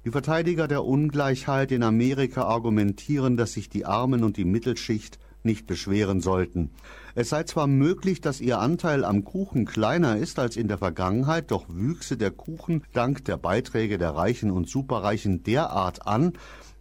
[0.06, 5.66] Die Verteidiger der Ungleichheit in Amerika argumentieren, dass sich die Armen und die Mittelschicht nicht
[5.66, 6.70] beschweren sollten.
[7.16, 11.52] Es sei zwar möglich, dass ihr Anteil am Kuchen kleiner ist als in der Vergangenheit,
[11.52, 16.34] doch wüchse der Kuchen dank der Beiträge der Reichen und Superreichen derart an,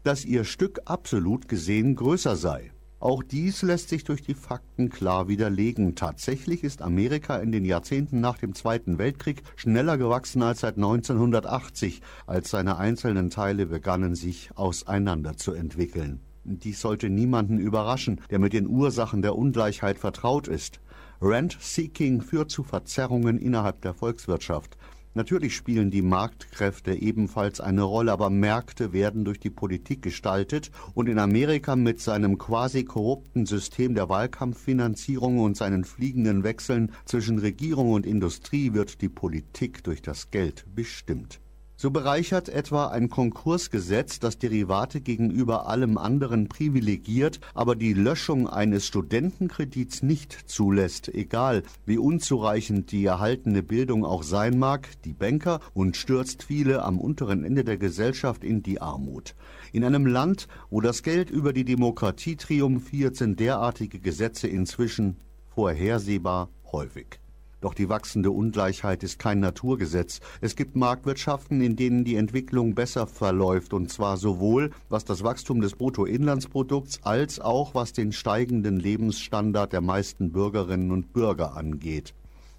[0.05, 2.71] dass ihr Stück absolut gesehen größer sei.
[2.99, 5.97] Auch dies lässt sich durch die Fakten klar widerlegen.
[5.97, 12.01] Tatsächlich ist Amerika in den Jahrzehnten nach dem Zweiten Weltkrieg schneller gewachsen als seit 1980,
[12.27, 16.21] als seine einzelnen Teile begannen sich auseinanderzuentwickeln.
[16.45, 20.81] Dies sollte niemanden überraschen, der mit den Ursachen der Ungleichheit vertraut ist.
[21.21, 24.77] Rent-Seeking führt zu Verzerrungen innerhalb der Volkswirtschaft.
[25.15, 31.07] Natürlich spielen die Marktkräfte ebenfalls eine Rolle, aber Märkte werden durch die Politik gestaltet und
[31.07, 37.93] in Amerika mit seinem quasi korrupten System der Wahlkampffinanzierung und seinen fliegenden Wechseln zwischen Regierung
[37.93, 41.42] und Industrie wird die Politik durch das Geld bestimmt.
[41.83, 48.87] So bereichert etwa ein Konkursgesetz das Derivate gegenüber allem anderen privilegiert, aber die Löschung eines
[48.87, 55.97] Studentenkredits nicht zulässt, egal wie unzureichend die erhaltene Bildung auch sein mag, die Banker und
[55.97, 59.35] stürzt viele am unteren Ende der Gesellschaft in die Armut.
[59.73, 65.17] In einem Land, wo das Geld über die Demokratie triumphiert, sind derartige Gesetze inzwischen
[65.53, 67.22] vorhersehbar häufig.
[67.63, 70.21] Doch die wachsende Ungleichheit ist kein Naturgesetz.
[70.41, 75.61] Es gibt Marktwirtschaften, in denen die Entwicklung besser verläuft, und zwar sowohl was das Wachstum
[75.61, 82.15] des Bruttoinlandsprodukts als auch was den steigenden Lebensstandard der meisten Bürgerinnen und Bürger angeht.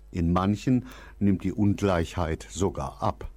[0.10, 0.86] In manchen
[1.20, 3.30] nimmt die Ungleichheit sogar ab.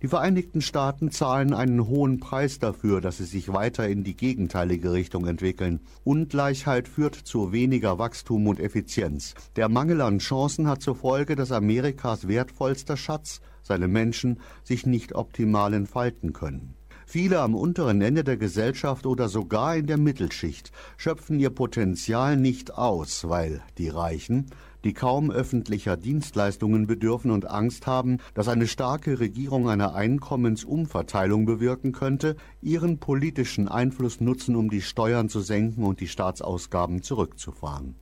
[0.00, 4.92] Die Vereinigten Staaten zahlen einen hohen Preis dafür, dass sie sich weiter in die gegenteilige
[4.92, 5.80] Richtung entwickeln.
[6.04, 9.34] Ungleichheit führt zu weniger Wachstum und Effizienz.
[9.56, 15.16] Der Mangel an Chancen hat zur Folge, dass Amerikas wertvollster Schatz, seine Menschen, sich nicht
[15.16, 16.76] optimal entfalten können.
[17.04, 22.74] Viele am unteren Ende der Gesellschaft oder sogar in der Mittelschicht schöpfen ihr Potenzial nicht
[22.74, 24.50] aus, weil die Reichen
[24.84, 31.92] die kaum öffentlicher Dienstleistungen bedürfen und Angst haben, dass eine starke Regierung eine Einkommensumverteilung bewirken
[31.92, 37.96] könnte, ihren politischen Einfluss nutzen, um die Steuern zu senken und die Staatsausgaben zurückzufahren.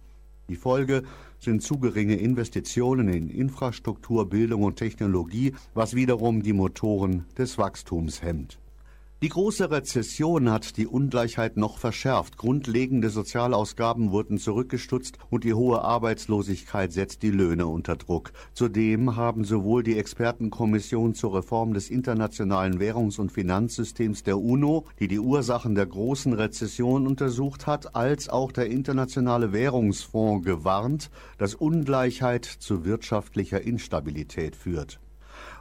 [0.49, 1.03] Die Folge
[1.41, 8.23] sind zu geringe Investitionen in Infrastruktur, Bildung und Technologie, was wiederum die Motoren des Wachstums
[8.23, 8.59] hemmt.
[9.23, 12.37] Die große Rezession hat die Ungleichheit noch verschärft.
[12.37, 18.35] Grundlegende Sozialausgaben wurden zurückgestutzt und die hohe Arbeitslosigkeit setzt die Löhne unter Druck.
[18.53, 25.09] Zudem haben sowohl die Expertenkommission zur Reform des internationalen Währungs- und Finanzsystems der UNO, die
[25.09, 32.45] die Ursachen der großen Rezession untersucht hat, als auch der Internationale Währungsfonds gewarnt, dass Ungleichheit
[32.45, 35.01] zu wirtschaftlicher Instabilität führt.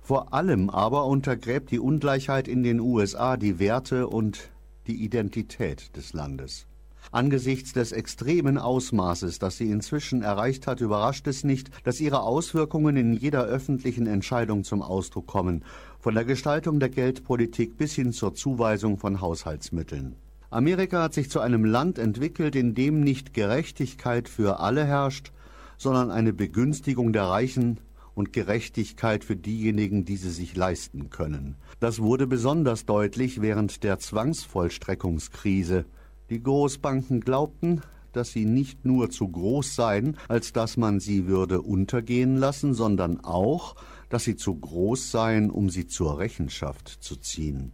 [0.06, 4.52] Vor allem aber untergräbt die Ungleichheit in den USA die Werte und
[4.86, 6.68] die Identität des Landes.
[7.12, 12.96] Angesichts des extremen Ausmaßes, das sie inzwischen erreicht hat, überrascht es nicht, dass ihre Auswirkungen
[12.98, 15.64] in jeder öffentlichen Entscheidung zum Ausdruck kommen,
[16.00, 20.18] von der Gestaltung der Geldpolitik bis hin zur Zuweisung von Haushaltsmitteln.
[20.52, 25.32] Amerika hat sich zu einem Land entwickelt, in dem nicht Gerechtigkeit für alle herrscht,
[25.80, 27.80] sondern eine Begünstigung der Reichen
[28.16, 31.58] und Gerechtigkeit für diejenigen, die sie sich leisten können.
[31.80, 35.86] Das wurde besonders deutlich während der Zwangsvollstreckungskrise.
[36.30, 37.82] Die Großbanken glaubten,
[38.14, 43.20] dass sie nicht nur zu groß seien, als dass man sie würde untergehen lassen, sondern
[43.24, 43.76] auch,
[44.10, 47.74] dass sie zu groß seien, um sie zur Rechenschaft zu ziehen.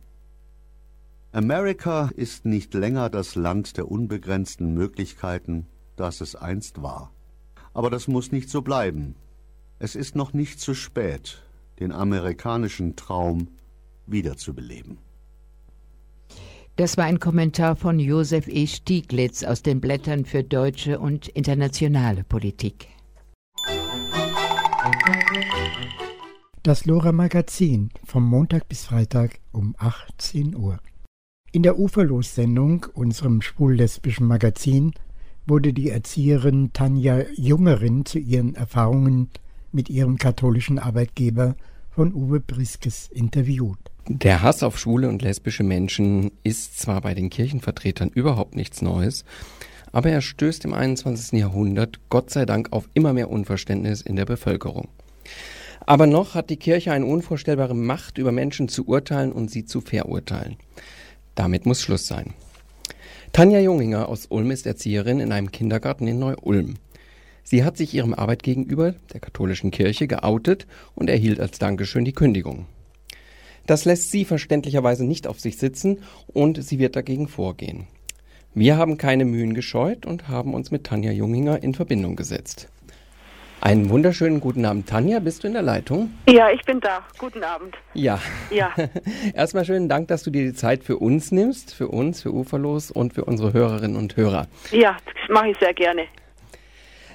[1.32, 7.14] Amerika ist nicht länger das Land der unbegrenzten Möglichkeiten, das es einst war.
[7.74, 9.16] Aber das muss nicht so bleiben.
[9.84, 11.42] Es ist noch nicht zu spät,
[11.80, 13.48] den amerikanischen Traum
[14.06, 15.00] wiederzubeleben.
[16.76, 18.68] Das war ein Kommentar von Josef E.
[18.68, 22.90] Stieglitz aus den Blättern für deutsche und internationale Politik.
[26.62, 30.78] Das Lora Magazin vom Montag bis Freitag um 18 Uhr.
[31.54, 34.94] In der Uferlos-Sendung, unserem schwul-lesbischen Magazin,
[35.48, 39.32] wurde die Erzieherin Tanja Jungerin zu ihren Erfahrungen
[39.74, 41.56] mit ihrem katholischen Arbeitgeber
[41.90, 43.80] von Uwe Briskes interviewt.
[44.08, 49.26] Der Hass auf schwule und lesbische Menschen ist zwar bei den Kirchenvertretern überhaupt nichts Neues,
[49.92, 51.40] aber er stößt im 21.
[51.40, 54.88] Jahrhundert Gott sei Dank auf immer mehr Unverständnis in der Bevölkerung.
[55.86, 59.82] Aber noch hat die Kirche eine unvorstellbare Macht, über Menschen zu urteilen und sie zu
[59.82, 60.58] verurteilen.
[61.36, 62.34] Damit muss Schluss sein.
[63.34, 66.76] Tanja Junginger aus Ulm ist Erzieherin in einem Kindergarten in Neu-Ulm.
[67.44, 72.14] Sie hat sich ihrem Arbeit gegenüber, der katholischen Kirche, geoutet und erhielt als Dankeschön die
[72.14, 72.66] Kündigung.
[73.68, 77.88] Das lässt sie verständlicherweise nicht auf sich sitzen und sie wird dagegen vorgehen.
[78.54, 82.70] Wir haben keine Mühen gescheut und haben uns mit Tanja Junginger in Verbindung gesetzt.
[83.62, 84.90] Einen wunderschönen guten Abend.
[84.90, 86.12] Tanja, bist du in der Leitung?
[86.28, 87.06] Ja, ich bin da.
[87.20, 87.76] Guten Abend.
[87.94, 88.20] Ja.
[88.50, 88.74] Ja.
[89.36, 92.90] Erstmal schönen Dank, dass du dir die Zeit für uns nimmst, für uns, für Uferlos
[92.90, 94.48] und für unsere Hörerinnen und Hörer.
[94.72, 96.08] Ja, das mache ich sehr gerne.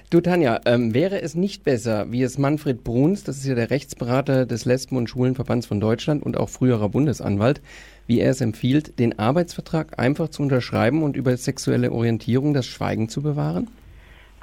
[0.08, 3.70] Du Tanja, ähm, wäre es nicht besser, wie es Manfred Bruns, das ist ja der
[3.70, 7.60] Rechtsberater des Lesben- und Schwulenverbands von Deutschland und auch früherer Bundesanwalt,
[8.06, 13.08] wie er es empfiehlt, den Arbeitsvertrag einfach zu unterschreiben und über sexuelle Orientierung das Schweigen
[13.08, 13.66] zu bewahren?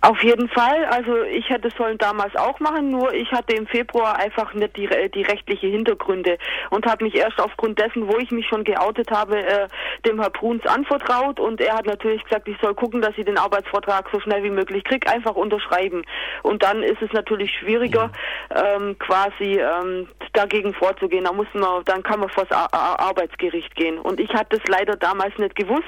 [0.03, 0.83] Auf jeden Fall.
[0.83, 4.75] Also ich hätte es sollen damals auch machen, nur ich hatte im Februar einfach nicht
[4.75, 6.37] die, die rechtliche Hintergründe
[6.71, 9.69] und habe mich erst aufgrund dessen, wo ich mich schon geoutet habe, äh,
[10.05, 13.37] dem Herr Bruns anvertraut und er hat natürlich gesagt, ich soll gucken, dass ich den
[13.37, 16.03] Arbeitsvertrag so schnell wie möglich krieg, einfach unterschreiben.
[16.41, 18.11] Und dann ist es natürlich schwieriger,
[18.53, 21.23] ähm, quasi ähm, dagegen vorzugehen.
[21.23, 23.97] Da muss man, dann kann man vor das Arbeitsgericht gehen.
[23.99, 25.83] Und ich hatte es leider damals nicht gewusst.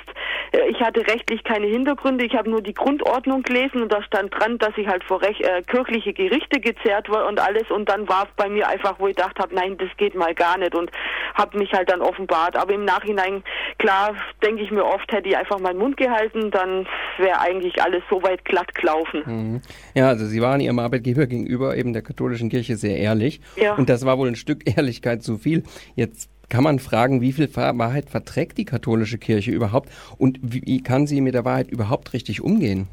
[0.53, 2.23] Äh, ich hatte rechtlich keine Hintergründe.
[2.23, 5.39] Ich habe nur die Grundordnung gelesen und da stand dran, dass ich halt vor Rech
[5.41, 9.07] äh, kirchliche Gerichte gezerrt war und alles und dann war es bei mir einfach, wo
[9.07, 10.91] ich gedacht habe, nein, das geht mal gar nicht und
[11.33, 12.55] habe mich halt dann offenbart.
[12.55, 13.43] Aber im Nachhinein,
[13.77, 16.87] klar, denke ich mir oft, hätte ich einfach meinen Mund gehalten, dann
[17.17, 19.23] wäre eigentlich alles so weit glatt gelaufen.
[19.25, 19.61] Mhm.
[19.93, 23.75] Ja, also Sie waren Ihrem Arbeitgeber gegenüber eben der katholischen Kirche sehr ehrlich ja.
[23.75, 25.63] und das war wohl ein Stück Ehrlichkeit zu viel.
[25.95, 31.07] Jetzt kann man fragen, wie viel Wahrheit verträgt die katholische Kirche überhaupt und wie kann
[31.07, 32.87] sie mit der Wahrheit überhaupt richtig umgehen?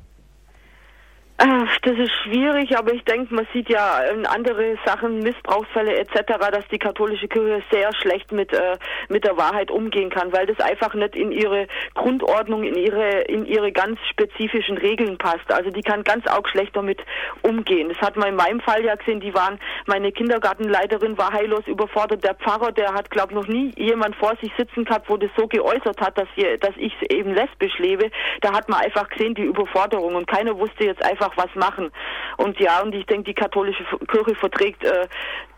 [1.44, 6.68] Das ist schwierig, aber ich denke, man sieht ja in andere Sachen, Missbrauchsfälle etc., dass
[6.70, 8.76] die katholische Kirche sehr schlecht mit äh,
[9.08, 13.44] mit der Wahrheit umgehen kann, weil das einfach nicht in ihre Grundordnung, in ihre in
[13.44, 15.50] ihre ganz spezifischen Regeln passt.
[15.52, 17.00] Also die kann ganz auch schlecht damit
[17.42, 17.88] umgehen.
[17.88, 19.18] Das hat man in meinem Fall ja gesehen.
[19.18, 22.22] Die waren meine Kindergartenleiterin war heillos überfordert.
[22.22, 25.48] Der Pfarrer, der hat glaube noch nie jemand vor sich sitzen gehabt, wo das so
[25.48, 28.12] geäußert hat, dass wir, dass ich eben lesbisch lebe.
[28.42, 31.90] Da hat man einfach gesehen die Überforderung und keiner wusste jetzt einfach einfach was machen.
[32.36, 35.06] Und ja, und ich denke, die katholische Kirche verträgt äh,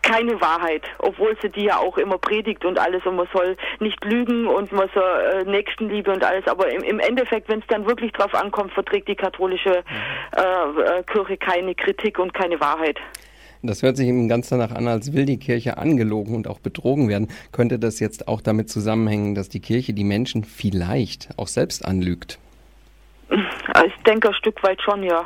[0.01, 4.03] keine Wahrheit, obwohl sie die ja auch immer predigt und alles und man soll nicht
[4.03, 7.85] lügen und man soll äh, Nächstenliebe und alles, aber im, im Endeffekt, wenn es dann
[7.87, 9.83] wirklich drauf ankommt, verträgt die katholische
[10.35, 12.99] äh, äh, Kirche keine Kritik und keine Wahrheit.
[13.63, 17.09] Das hört sich eben ganz danach an, als will die Kirche angelogen und auch betrogen
[17.09, 17.29] werden.
[17.51, 22.37] Könnte das jetzt auch damit zusammenhängen, dass die Kirche die Menschen vielleicht auch selbst anlügt?
[23.31, 25.25] Ich denke ein Stück weit schon, ja.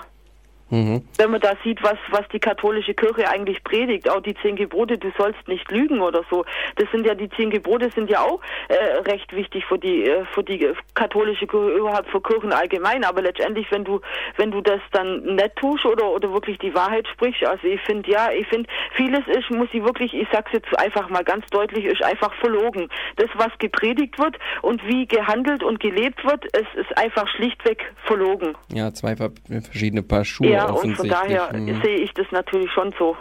[0.70, 1.04] Mhm.
[1.18, 4.98] Wenn man da sieht, was, was die katholische Kirche eigentlich predigt, auch die zehn Gebote,
[4.98, 6.46] du sollst nicht lügen oder so.
[6.76, 8.76] Das sind ja, die zehn Gebote sind ja auch äh,
[9.10, 13.04] recht wichtig für die, äh, für die katholische Kirche, überhaupt für Kirchen allgemein.
[13.04, 14.02] Aber letztendlich, wenn du,
[14.38, 18.10] wenn du das dann nicht tust oder, oder wirklich die Wahrheit sprichst, also ich finde,
[18.10, 21.86] ja, ich finde, vieles ist, muss ich wirklich, ich sag's jetzt einfach mal ganz deutlich,
[21.86, 22.90] ist einfach verlogen.
[23.16, 28.56] Das, was gepredigt wird und wie gehandelt und gelebt wird, es ist einfach schlichtweg verlogen.
[28.72, 30.50] Ja, zwei verschiedene Paar Schuhe.
[30.50, 31.82] Ja, ja, und von daher mhm.
[31.82, 33.16] sehe ich das natürlich schon so.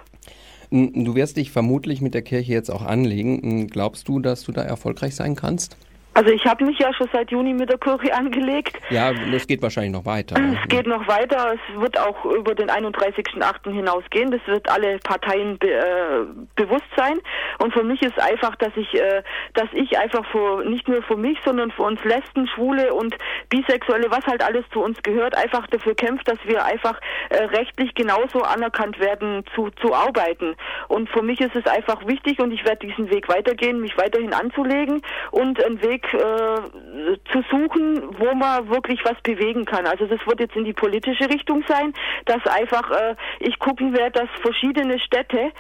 [0.70, 3.68] Du wirst dich vermutlich mit der Kirche jetzt auch anlegen.
[3.68, 5.79] Glaubst du, dass du da erfolgreich sein kannst?
[6.18, 8.76] Also ich habe mich ja schon seit Juni mit der Kirche angelegt.
[8.90, 10.35] Ja, es geht wahrscheinlich noch weiter.
[10.37, 11.54] Es geht noch weiter.
[11.54, 13.72] Es wird auch über den 31.8.
[13.72, 14.33] hinausgehen.
[14.33, 16.26] Das wird alle Parteien be, äh,
[16.57, 17.20] bewusst sein.
[17.61, 19.22] Und für mich ist einfach, dass ich, äh,
[19.54, 23.14] dass ich einfach für, nicht nur für mich, sondern für uns Lesben, Schwule und
[23.48, 27.00] Bisexuelle, was halt alles zu uns gehört, einfach dafür kämpft, dass wir einfach
[27.31, 30.57] äh, rechtlich genauso anerkannt werden zu, zu arbeiten.
[30.88, 34.35] Und für mich ist es einfach wichtig und ich werde diesen Weg weitergehen, mich weiterhin
[34.35, 35.00] anzulegen
[35.31, 39.86] und einen Weg äh, zu suchen, wo man wirklich was bewegen kann.
[39.86, 41.92] Also das wird jetzt in die politische Richtung sein,
[42.26, 45.52] dass einfach äh, ich gucken werde, dass verschiedene Städte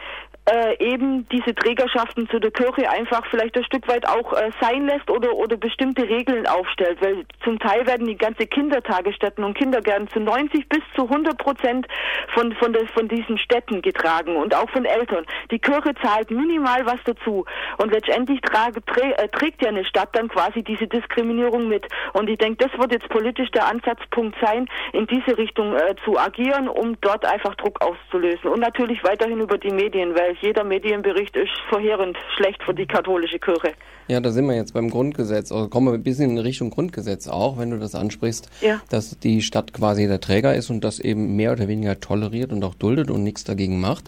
[0.50, 4.86] äh, eben diese Trägerschaften zu der Kirche einfach vielleicht ein Stück weit auch äh, sein
[4.86, 10.08] lässt oder, oder bestimmte Regeln aufstellt, weil zum Teil werden die ganze Kindertagesstätten und Kindergärten
[10.08, 11.86] zu 90 bis zu 100 Prozent
[12.34, 15.26] von, von, der, von diesen Städten getragen und auch von Eltern.
[15.50, 17.44] Die Kirche zahlt minimal was dazu.
[17.78, 21.86] Und letztendlich trage, trä, äh, trägt ja eine Stadt dann quasi diese Diskriminierung mit.
[22.14, 26.18] Und ich denke, das wird jetzt politisch der Ansatzpunkt sein, in diese Richtung äh, zu
[26.18, 28.50] agieren, um dort einfach Druck auszulösen.
[28.50, 33.38] Und natürlich weiterhin über die Medien, weil jeder Medienbericht ist verheerend schlecht für die katholische
[33.38, 33.72] Kirche.
[34.08, 35.52] Ja, da sind wir jetzt beim Grundgesetz.
[35.52, 38.80] Also kommen wir ein bisschen in Richtung Grundgesetz auch, wenn du das ansprichst, ja.
[38.90, 42.64] dass die Stadt quasi der Träger ist und das eben mehr oder weniger toleriert und
[42.64, 44.04] auch duldet und nichts dagegen macht.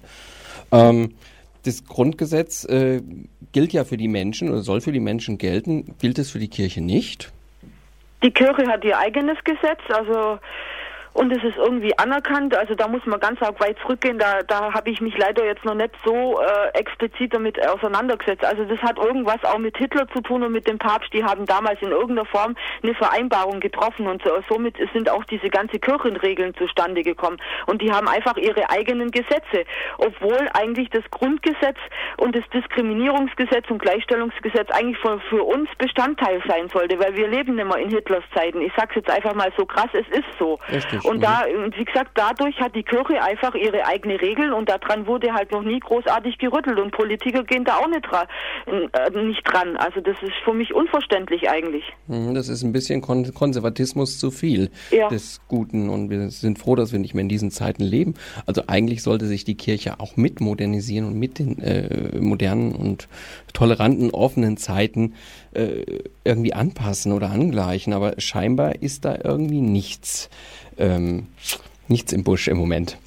[0.73, 1.15] Ähm,
[1.65, 3.03] das Grundgesetz äh,
[3.53, 5.95] gilt ja für die Menschen oder soll für die Menschen gelten.
[5.99, 7.33] Gilt es für die Kirche nicht?
[8.23, 10.39] Die Kirche hat ihr eigenes Gesetz, also
[11.13, 12.57] und es ist irgendwie anerkannt.
[12.57, 14.19] Also da muss man ganz arg weit zurückgehen.
[14.19, 18.45] Da, da habe ich mich leider jetzt noch nicht so äh, explizit damit auseinandergesetzt.
[18.45, 21.13] Also das hat irgendwas auch mit Hitler zu tun und mit dem Papst.
[21.13, 25.51] Die haben damals in irgendeiner Form eine Vereinbarung getroffen und so, somit sind auch diese
[25.51, 27.39] ganze Kirchenregeln zustande gekommen.
[27.67, 29.65] Und die haben einfach ihre eigenen Gesetze,
[29.99, 31.79] obwohl eigentlich das Grundgesetz
[32.17, 37.57] und das Diskriminierungsgesetz und Gleichstellungsgesetz eigentlich für, für uns Bestandteil sein sollte, weil wir leben
[37.57, 38.61] nicht mehr in Hitlers Zeiten.
[38.61, 40.59] Ich sage jetzt einfach mal so krass, es ist so.
[40.71, 41.00] Richtig.
[41.05, 41.45] Und da,
[41.77, 45.63] wie gesagt, dadurch hat die Kirche einfach ihre eigene Regeln und daran wurde halt noch
[45.63, 48.27] nie großartig gerüttelt und Politiker gehen da auch nicht, dran,
[48.67, 49.77] äh, nicht dran.
[49.77, 51.85] Also das ist für mich unverständlich eigentlich.
[52.07, 55.09] Mhm, Das ist ein bisschen Kon Konservatismus zu viel Ja.
[55.09, 58.15] des Guten und wir sind froh, dass wir nicht mehr in diesen Zeiten leben.
[58.47, 63.09] Also eigentlich sollte sich die Kirche auch mit modernisieren und mit den äh, modernen und
[63.53, 65.15] toleranten, offenen Zeiten
[65.53, 65.85] äh,
[66.25, 67.93] irgendwie anpassen oder angleichen.
[67.93, 70.31] Aber scheinbar ist da irgendwie nichts,
[70.79, 71.27] ähm,
[71.89, 72.99] nichts im Busch im Moment.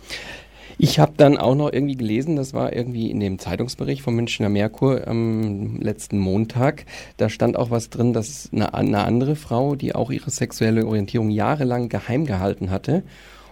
[0.77, 4.49] Ich habe dann auch noch irgendwie gelesen, das war irgendwie in dem Zeitungsbericht vom Münchner
[4.49, 6.85] Merkur am letzten Montag,
[7.17, 11.29] da stand auch was drin, dass eine, eine andere Frau, die auch ihre sexuelle Orientierung
[11.29, 13.03] jahrelang geheim gehalten hatte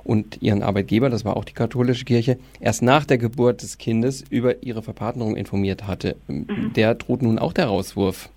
[0.03, 4.23] und ihren Arbeitgeber, das war auch die katholische Kirche, erst nach der Geburt des Kindes
[4.29, 6.15] über ihre Verpartnerung informiert hatte.
[6.27, 8.29] Der droht nun auch der Rauswurf.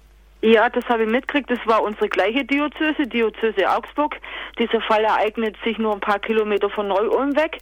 [0.45, 1.51] Ja, das habe ich mitgekriegt.
[1.51, 4.21] Das war unsere gleiche Diözese, Diözese Augsburg.
[4.59, 7.61] Dieser Fall ereignet sich nur ein paar Kilometer von Neu-Ulm weg.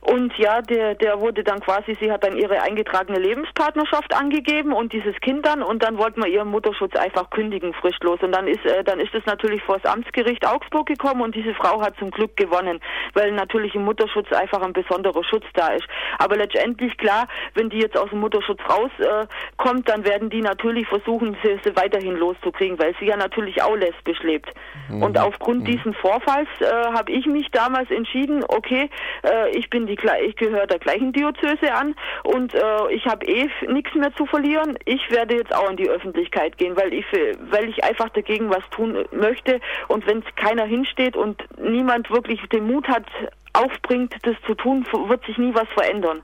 [0.00, 4.94] Und ja, der, der wurde dann quasi, sie hat dann ihre eingetragene Lebenspartnerschaft angegeben und
[4.94, 8.18] dieses Kind dann und dann wollte man ihren Mutterschutz einfach kündigen, fristlos.
[8.22, 11.54] Und dann ist, äh, dann ist es natürlich vor das Amtsgericht Augsburg gekommen und diese
[11.54, 12.80] Frau hat zum Glück gewonnen,
[13.12, 15.86] weil natürlich im Mutterschutz einfach ein besonderer Schutz da ist.
[16.18, 19.26] Aber letztendlich klar, wenn die jetzt aus dem Mutterschutz rauskommt, äh,
[19.58, 23.76] kommt, dann werden die natürlich versuchen, sie, sie weiterhin loszukriegen, weil sie ja natürlich auch
[23.76, 24.50] lesbisch lebt.
[24.88, 25.02] Mhm.
[25.02, 28.88] Und aufgrund diesen Vorfalls äh, habe ich mich damals entschieden, okay,
[29.22, 33.48] äh, ich bin die ich gehöre der gleichen Diözese an und äh, ich habe eh
[33.68, 34.78] nichts mehr zu verlieren.
[34.84, 37.06] Ich werde jetzt auch in die Öffentlichkeit gehen, weil ich
[37.50, 42.66] weil ich einfach dagegen was tun möchte und wenn keiner hinsteht und niemand wirklich den
[42.66, 43.06] Mut hat,
[43.52, 46.22] aufbringt, das zu tun, wird sich nie was verändern.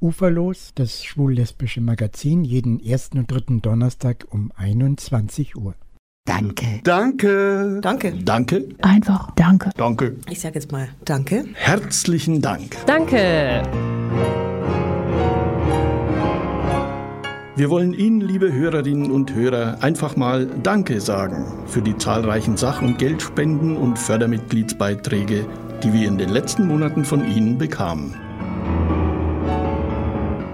[0.00, 5.74] Uferlos, das schwul-lesbische Magazin, jeden ersten und dritten Donnerstag um 21 Uhr.
[6.28, 6.80] Danke.
[6.84, 7.78] Danke.
[7.80, 8.12] Danke.
[8.12, 8.68] Danke.
[8.82, 9.70] Einfach Danke.
[9.78, 10.16] Danke.
[10.28, 11.46] Ich sage jetzt mal Danke.
[11.54, 12.76] Herzlichen Dank.
[12.84, 13.62] Danke.
[17.56, 22.82] Wir wollen Ihnen, liebe Hörerinnen und Hörer, einfach mal Danke sagen für die zahlreichen Sach-
[22.82, 25.46] und Geldspenden und Fördermitgliedsbeiträge,
[25.82, 28.14] die wir in den letzten Monaten von Ihnen bekamen.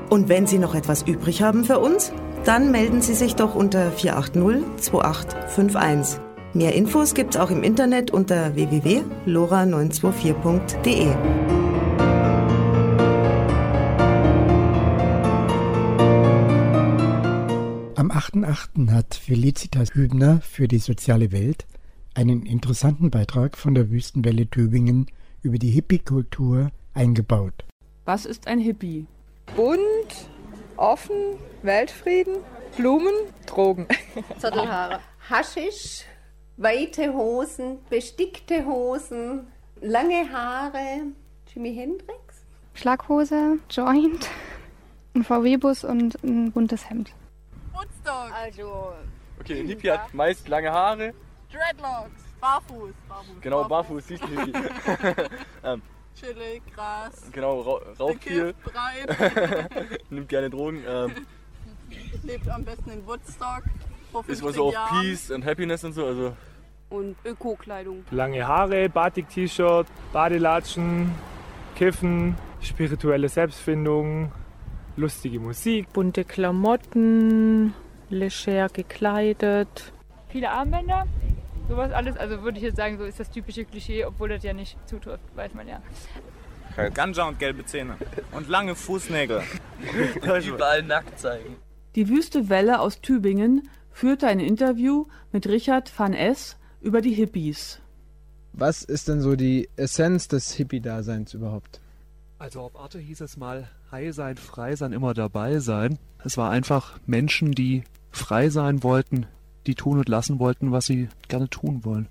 [0.08, 2.12] Und wenn Sie noch etwas übrig haben für uns,
[2.44, 6.20] dann melden Sie sich doch unter 480 2851.
[6.52, 11.06] Mehr Infos gibt's auch im Internet unter www.lora924.de.
[17.96, 18.90] Am 8.8.
[18.92, 21.66] hat Felicitas Hübner für die soziale Welt
[22.14, 25.06] einen interessanten Beitrag von der Wüstenwelle Tübingen
[25.42, 27.64] über die Hippie-Kultur eingebaut.
[28.04, 29.06] Was ist ein Hippie?
[29.56, 30.28] Bunt,
[30.76, 32.36] offen, Weltfrieden,
[32.76, 33.14] Blumen,
[33.46, 33.86] Drogen.
[34.38, 35.00] Zottelhaare.
[35.28, 36.04] Haschisch,
[36.56, 39.46] weite Hosen, bestickte Hosen,
[39.80, 41.02] lange Haare.
[41.52, 42.44] Jimi Hendrix?
[42.74, 44.28] Schlaghose, Joint,
[45.14, 47.12] ein VW-Bus und ein buntes Hemd.
[47.72, 48.32] Woodstock.
[48.34, 48.92] Also,
[49.40, 51.12] Okay, ein Hippie hat meist lange Haare.
[51.52, 52.94] Dreadlocks, barfuß.
[53.08, 54.52] barfuß Genau, barfuß, siehst du Hippie.
[55.64, 55.82] ähm,
[56.18, 57.30] Chillig, Gras.
[57.32, 58.54] genau, ra raucht viel.
[60.10, 60.82] Nimmt gerne Drogen.
[60.86, 61.12] Ähm,
[62.22, 63.64] Lebt am besten in Woodstock.
[64.28, 64.90] Ist wohl 15 so auf.
[65.00, 66.06] Peace und Happiness und so.
[66.06, 66.32] Also
[66.90, 68.04] Und Öko-Kleidung.
[68.10, 71.10] Lange Haare, Batik-T-Shirt, Badelatschen,
[71.74, 74.30] Kiffen, spirituelle Selbstfindung,
[74.96, 75.92] lustige Musik.
[75.92, 77.74] bunte Klamotten,
[78.08, 79.92] leger gekleidet.
[80.28, 81.06] Viele Armbänder,
[81.68, 82.16] sowas alles.
[82.16, 85.24] Also würde ich jetzt sagen, so ist das typische Klischee, obwohl das ja nicht zutrifft,
[85.34, 85.80] weiß man ja.
[86.92, 87.96] Ganja und gelbe Zähne.
[88.32, 89.42] Und lange Fußnägel.
[90.46, 91.56] Überall nackt zeigen.
[91.94, 96.56] Die Wüste Welle aus Tübingen führte ein Interview mit Richard van S.
[96.80, 97.80] über die Hippies.
[98.52, 101.80] Was ist denn so die Essenz des Hippie-Daseins überhaupt?
[102.38, 105.98] Also auf Arte hieß es mal, high sein, frei sein, immer dabei sein.
[106.24, 109.26] Es war einfach Menschen, die frei sein wollten,
[109.66, 112.06] die tun und lassen wollten, was sie gerne tun wollen.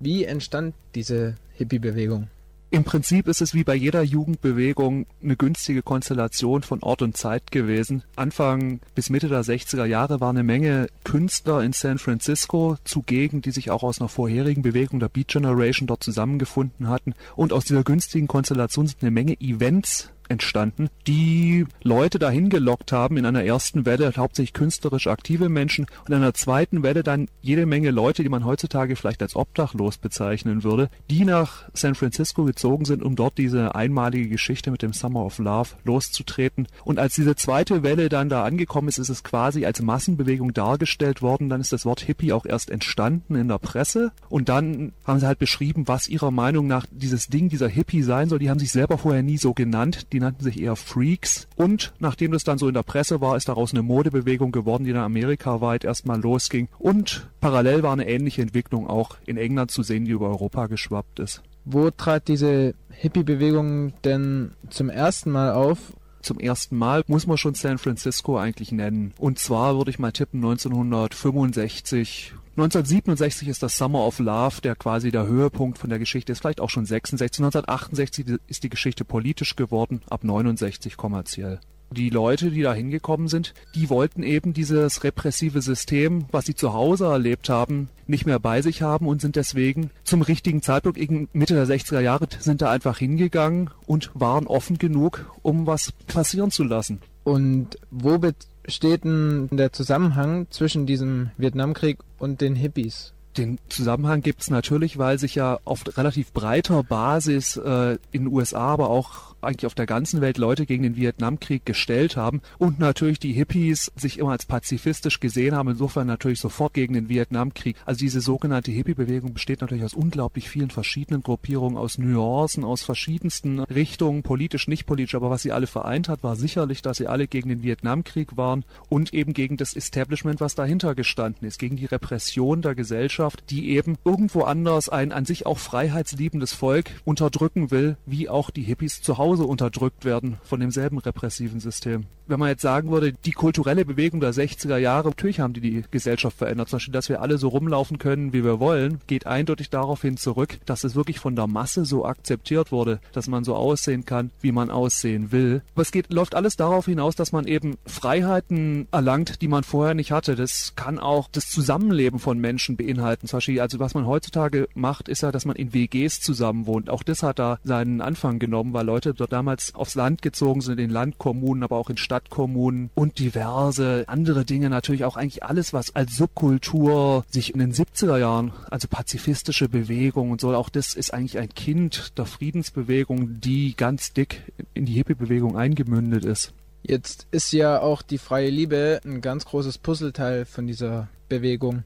[0.00, 2.28] Wie entstand diese Hippie-Bewegung?
[2.72, 7.52] Im Prinzip ist es wie bei jeder Jugendbewegung eine günstige Konstellation von Ort und Zeit
[7.52, 8.02] gewesen.
[8.16, 13.50] Anfang bis Mitte der 60er Jahre war eine Menge Künstler in San Francisco zugegen, die
[13.50, 17.12] sich auch aus einer vorherigen Bewegung der Beat Generation dort zusammengefunden hatten.
[17.36, 23.16] Und aus dieser günstigen Konstellation sind eine Menge Events entstanden, die Leute dahin gelockt haben
[23.16, 27.66] in einer ersten Welle, hauptsächlich künstlerisch aktive Menschen und in einer zweiten Welle dann jede
[27.66, 32.84] Menge Leute, die man heutzutage vielleicht als obdachlos bezeichnen würde, die nach San Francisco gezogen
[32.84, 36.66] sind, um dort diese einmalige Geschichte mit dem Summer of Love loszutreten.
[36.84, 41.22] Und als diese zweite Welle dann da angekommen ist, ist es quasi als Massenbewegung dargestellt
[41.22, 41.48] worden.
[41.48, 45.26] Dann ist das Wort Hippie auch erst entstanden in der Presse und dann haben sie
[45.26, 48.38] halt beschrieben, was ihrer Meinung nach dieses Ding, dieser Hippie sein soll.
[48.38, 50.11] Die haben sich selber vorher nie so genannt.
[50.12, 51.48] Die nannten sich eher Freaks.
[51.56, 54.92] Und nachdem das dann so in der Presse war, ist daraus eine Modebewegung geworden, die
[54.92, 56.68] dann amerikaweit erstmal losging.
[56.78, 61.18] Und parallel war eine ähnliche Entwicklung auch in England zu sehen, die über Europa geschwappt
[61.18, 61.42] ist.
[61.64, 65.78] Wo trat diese Hippie-Bewegung denn zum ersten Mal auf?
[66.20, 69.12] Zum ersten Mal muss man schon San Francisco eigentlich nennen.
[69.18, 75.10] Und zwar würde ich mal tippen 1965, 1967 ist das Summer of Love, der quasi
[75.10, 77.42] der Höhepunkt von der Geschichte ist, vielleicht auch schon 66.
[77.42, 81.60] 1968 ist die Geschichte politisch geworden, ab 69 kommerziell.
[81.92, 86.74] Die Leute, die da hingekommen sind, die wollten eben dieses repressive System, was sie zu
[86.74, 90.98] Hause erlebt haben, nicht mehr bei sich haben und sind deswegen zum richtigen Zeitpunkt,
[91.34, 96.50] Mitte der 60er Jahre, sind da einfach hingegangen und waren offen genug, um was passieren
[96.50, 97.00] zu lassen.
[97.24, 98.18] Und wo
[98.62, 103.12] besteht denn der Zusammenhang zwischen diesem Vietnamkrieg und den Hippies?
[103.36, 108.26] Den Zusammenhang gibt es natürlich, weil sich ja auf relativ breiter Basis äh, in den
[108.26, 112.78] USA, aber auch eigentlich auf der ganzen Welt Leute gegen den Vietnamkrieg gestellt haben und
[112.78, 117.76] natürlich die Hippies sich immer als pazifistisch gesehen haben, insofern natürlich sofort gegen den Vietnamkrieg.
[117.84, 123.60] Also diese sogenannte Hippie-Bewegung besteht natürlich aus unglaublich vielen verschiedenen Gruppierungen, aus Nuancen, aus verschiedensten
[123.60, 127.26] Richtungen, politisch, nicht politisch, aber was sie alle vereint hat, war sicherlich, dass sie alle
[127.26, 131.86] gegen den Vietnamkrieg waren und eben gegen das Establishment, was dahinter gestanden ist, gegen die
[131.86, 137.96] Repression der Gesellschaft, die eben irgendwo anders ein an sich auch freiheitsliebendes Volk unterdrücken will,
[138.06, 142.04] wie auch die Hippies zu Hause genauso unterdrückt werden von demselben repressiven System.
[142.26, 145.84] Wenn man jetzt sagen würde, die kulturelle Bewegung der 60er Jahre, natürlich haben die die
[145.90, 146.68] Gesellschaft verändert.
[146.68, 150.16] Zum Beispiel, dass wir alle so rumlaufen können, wie wir wollen, geht eindeutig darauf hin
[150.16, 154.30] zurück, dass es wirklich von der Masse so akzeptiert wurde, dass man so aussehen kann,
[154.40, 155.62] wie man aussehen will.
[155.74, 159.94] Aber es geht, läuft alles darauf hinaus, dass man eben Freiheiten erlangt, die man vorher
[159.94, 160.36] nicht hatte.
[160.36, 163.26] Das kann auch das Zusammenleben von Menschen beinhalten.
[163.26, 166.88] Zum Beispiel, also was man heutzutage macht, ist ja, dass man in WGs zusammenwohnt.
[166.88, 170.78] Auch das hat da seinen Anfang genommen, weil Leute dort damals aufs Land gezogen sind,
[170.78, 174.68] in Landkommunen, aber auch in Stadtkommunen und diverse andere Dinge.
[174.68, 180.30] Natürlich auch eigentlich alles, was als Subkultur sich in den 70er Jahren, also pazifistische Bewegung
[180.30, 184.94] und so, auch das ist eigentlich ein Kind der Friedensbewegung, die ganz dick in die
[184.94, 186.52] Hippie-Bewegung eingemündet ist.
[186.82, 191.84] Jetzt ist ja auch die freie Liebe ein ganz großes Puzzleteil von dieser Bewegung.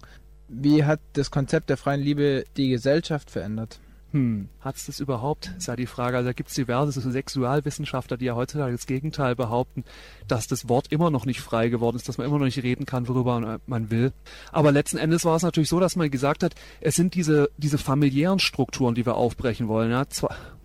[0.48, 3.78] Wie hat das Konzept der freien Liebe die Gesellschaft verändert?
[4.16, 5.52] Hm, hat es das überhaupt?
[5.58, 6.16] Ist ja die Frage.
[6.16, 9.84] Also da gibt es diverse Sexualwissenschaftler, die ja heutzutage das Gegenteil behaupten,
[10.26, 12.86] dass das Wort immer noch nicht frei geworden ist, dass man immer noch nicht reden
[12.86, 14.14] kann, worüber man will.
[14.52, 17.76] Aber letzten Endes war es natürlich so, dass man gesagt hat, es sind diese, diese
[17.76, 19.90] familiären Strukturen, die wir aufbrechen wollen.
[19.90, 20.06] Ja?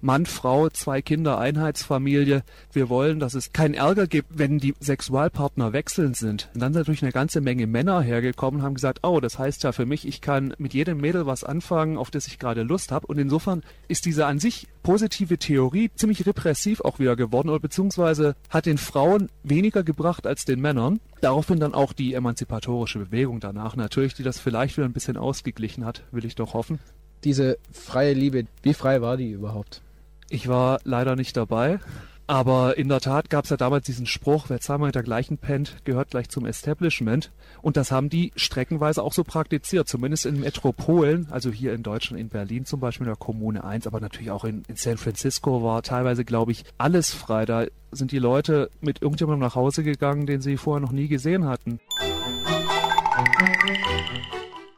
[0.01, 2.43] Mann, Frau, zwei Kinder, Einheitsfamilie.
[2.73, 6.49] Wir wollen, dass es keinen Ärger gibt, wenn die Sexualpartner wechselnd sind.
[6.53, 9.63] Und dann sind natürlich eine ganze Menge Männer hergekommen und haben gesagt, oh, das heißt
[9.63, 12.91] ja für mich, ich kann mit jedem Mädel was anfangen, auf das ich gerade Lust
[12.91, 13.05] habe.
[13.05, 18.35] Und insofern ist diese an sich positive Theorie ziemlich repressiv auch wieder geworden oder beziehungsweise
[18.49, 20.99] hat den Frauen weniger gebracht als den Männern.
[21.21, 25.85] Daraufhin dann auch die emanzipatorische Bewegung danach natürlich, die das vielleicht wieder ein bisschen ausgeglichen
[25.85, 26.79] hat, will ich doch hoffen.
[27.23, 29.83] Diese freie Liebe, wie frei war die überhaupt?
[30.31, 31.79] Ich war leider nicht dabei.
[32.25, 35.37] Aber in der Tat gab es ja damals diesen Spruch, wer zweimal mit der gleichen
[35.37, 37.31] pennt, gehört gleich zum Establishment.
[37.61, 42.21] Und das haben die streckenweise auch so praktiziert, zumindest in Metropolen, also hier in Deutschland,
[42.21, 45.61] in Berlin zum Beispiel, in der Kommune 1, aber natürlich auch in, in San Francisco
[45.61, 47.45] war teilweise, glaube ich, alles frei.
[47.45, 51.43] Da sind die Leute mit irgendjemandem nach Hause gegangen, den sie vorher noch nie gesehen
[51.45, 51.81] hatten.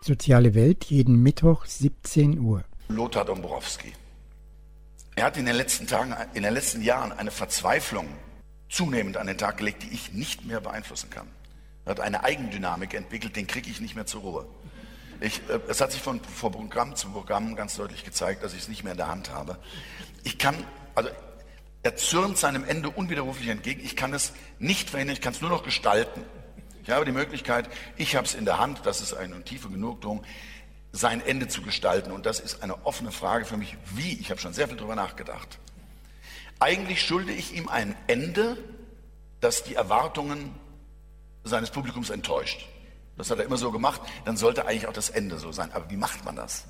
[0.02, 2.64] Soziale Welt, jeden Mittwoch 17 Uhr.
[2.88, 3.94] Lothar Dombrowski.
[5.16, 8.08] Er hat in den letzten Tagen, in den letzten Jahren eine Verzweiflung
[8.70, 11.28] zunehmend an den Tag gelegt, die ich nicht mehr beeinflussen kann.
[11.86, 14.48] Er hat eine Eigendynamik entwickelt, den kriege ich nicht mehr zur Ruhe.
[15.20, 18.62] Ich, äh, es hat sich von, von Programm zu Programm ganz deutlich gezeigt, dass ich
[18.62, 19.58] es nicht mehr in der Hand habe.
[20.24, 20.56] Ich kann,
[20.96, 21.10] also
[21.84, 23.82] er zürnt seinem Ende unwiderruflich entgegen.
[23.84, 26.24] Ich kann es nicht verhindern, ich kann es nur noch gestalten.
[26.84, 30.24] Ich habe die Möglichkeit, ich habe es in der Hand, das ist eine tiefe Genugtuung.
[30.94, 32.12] Sein Ende zu gestalten.
[32.12, 34.14] Und das ist eine offene Frage für mich, wie.
[34.20, 35.60] Ich habe schon sehr viel darüber nachgedacht.
[36.60, 38.58] Eigentlich schulde ich ihm ein Ende,
[39.42, 40.56] das die Erwartungen
[41.44, 42.70] seines Publikums enttäuscht.
[43.18, 45.72] Das hat er immer so gemacht, dann sollte eigentlich auch das Ende so sein.
[45.74, 46.66] Aber wie macht man das?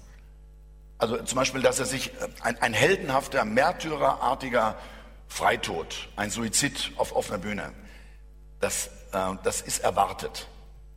[0.97, 4.77] Also zum Beispiel, dass er sich äh, ein, ein heldenhafter, märtyrerartiger
[5.27, 7.73] Freitod, ein Suizid auf offener Bühne,
[8.61, 10.47] das, äh, das ist erwartet.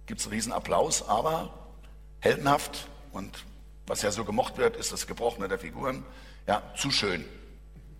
[0.06, 1.52] Gibt es einen Riesenapplaus, aber
[2.20, 3.44] heldenhaft und
[3.86, 6.04] was ja so gemocht wird, ist das Gebrochene der Figuren.
[6.46, 7.24] Ja, zu schön,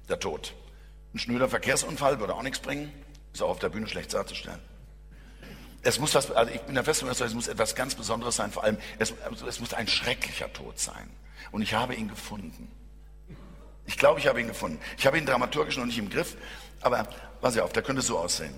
[0.08, 0.54] der Tod.
[1.14, 2.92] Ein schnöder Verkehrsunfall würde auch nichts bringen,
[3.32, 4.60] ist auch auf der Bühne schlecht darzustellen.
[5.82, 8.64] Es muss was, also ich bin der Überzeugung, es muss etwas ganz Besonderes sein, vor
[8.64, 11.08] allem, es, also es muss ein schrecklicher Tod sein.
[11.52, 12.70] Und ich habe ihn gefunden.
[13.86, 14.80] Ich glaube, ich habe ihn gefunden.
[14.98, 16.36] Ich habe ihn dramaturgisch noch nicht im Griff,
[16.80, 17.06] aber
[17.40, 18.54] pass auf, der könnte so aussehen.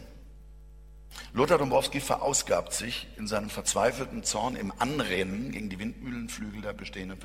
[1.32, 7.18] Lothar Dombrowski verausgabt sich in seinem verzweifelten Zorn im Anrennen gegen die Windmühlenflügel der bestehenden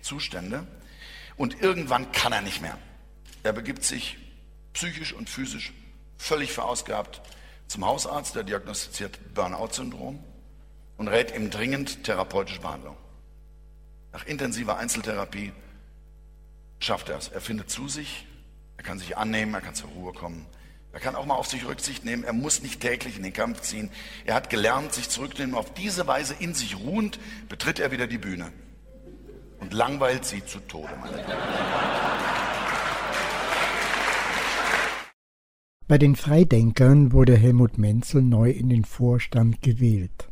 [0.00, 0.66] Zustände
[1.36, 2.78] und irgendwann kann er nicht mehr.
[3.42, 4.16] Er begibt sich
[4.72, 5.72] psychisch und physisch
[6.16, 7.20] völlig verausgabt
[7.66, 10.22] zum Hausarzt, der diagnostiziert Burnout-Syndrom
[10.96, 12.96] und rät ihm dringend therapeutische Behandlung.
[14.12, 15.52] Nach intensiver Einzeltherapie
[16.78, 17.28] schafft er es.
[17.28, 18.26] Er findet zu sich,
[18.76, 20.46] er kann sich annehmen, er kann zur Ruhe kommen.
[20.94, 22.22] Er kann auch mal auf sich Rücksicht nehmen.
[22.22, 23.90] Er muss nicht täglich in den Kampf ziehen.
[24.24, 25.56] Er hat gelernt, sich zurückzunehmen.
[25.56, 27.18] Auf diese Weise in sich ruhend
[27.48, 28.52] betritt er wieder die Bühne
[29.58, 31.42] und langweilt sie zu Tode, meine Damen.
[35.88, 40.28] Bei den Freidenkern wurde Helmut Menzel neu in den Vorstand gewählt.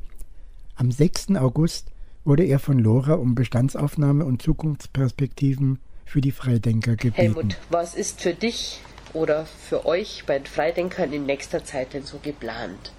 [0.76, 1.34] Am 6.
[1.34, 1.88] August
[2.24, 7.34] wurde er von Lora um Bestandsaufnahme und Zukunftsperspektiven für die Freidenker gebeten.
[7.34, 8.80] Helmut, was ist für dich
[9.14, 12.92] oder für euch bei den Freidenkern in nächster Zeit denn so geplant?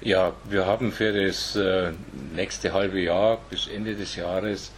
[0.00, 1.92] Ja, wir haben für das äh,
[2.34, 4.72] nächste halbe Jahr bis Ende des Jahres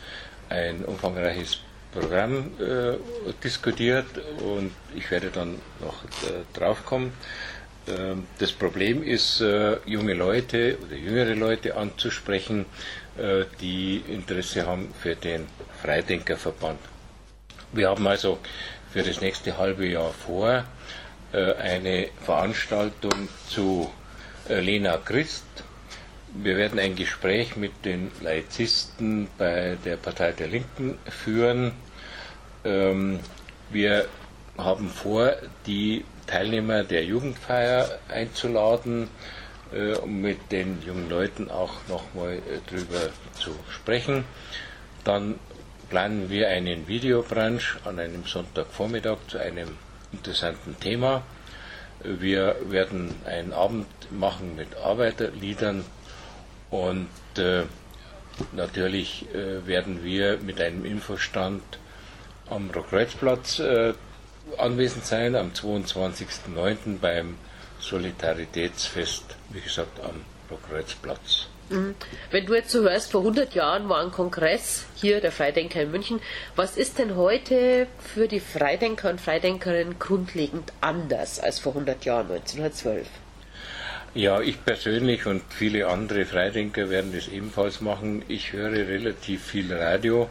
[0.48, 1.60] ein umfangreiches
[1.92, 2.94] Programm äh,
[3.44, 4.06] diskutiert
[4.38, 7.12] und ich werde dann noch äh, draufkommen.
[7.86, 12.66] Ähm, das Problem ist, äh, junge Leute oder jüngere Leute anzusprechen,
[13.18, 15.46] äh, die Interesse haben für den
[15.82, 16.78] Freidenkerverband.
[17.72, 18.38] Wir haben also
[18.92, 20.64] für das nächste halbe Jahr vor
[21.32, 23.90] äh, eine Veranstaltung zu
[24.48, 25.44] äh, Lena Christ.
[26.34, 31.72] Wir werden ein Gespräch mit den Laizisten bei der Partei der Linken führen.
[32.64, 33.20] Ähm,
[33.70, 34.06] wir
[34.58, 35.32] haben vor,
[35.66, 39.08] die Teilnehmer der Jugendfeier einzuladen,
[39.72, 44.24] äh, um mit den jungen Leuten auch nochmal drüber zu sprechen.
[45.04, 45.38] Dann
[45.92, 49.76] planen wir einen Videobrunch an einem Sonntagvormittag zu einem
[50.10, 51.22] interessanten Thema.
[52.02, 55.84] Wir werden einen Abend machen mit Arbeiterliedern
[56.70, 57.64] und äh,
[58.52, 61.62] natürlich äh, werden wir mit einem Infostand
[62.48, 63.92] am Rockreuzplatz äh,
[64.56, 67.00] anwesend sein, am 22.09.
[67.02, 67.36] beim
[67.80, 71.48] Solidaritätsfest, wie gesagt, am Rockreuzplatz.
[71.72, 71.94] Mhm.
[72.30, 75.90] Wenn du jetzt so hörst, vor 100 Jahren war ein Kongress hier, der Freidenker in
[75.90, 76.20] München.
[76.56, 82.30] Was ist denn heute für die Freidenker und Freidenkerinnen grundlegend anders als vor 100 Jahren,
[82.30, 83.06] 1912?
[84.14, 88.22] Ja, ich persönlich und viele andere Freidenker werden das ebenfalls machen.
[88.28, 90.28] Ich höre relativ viel Radio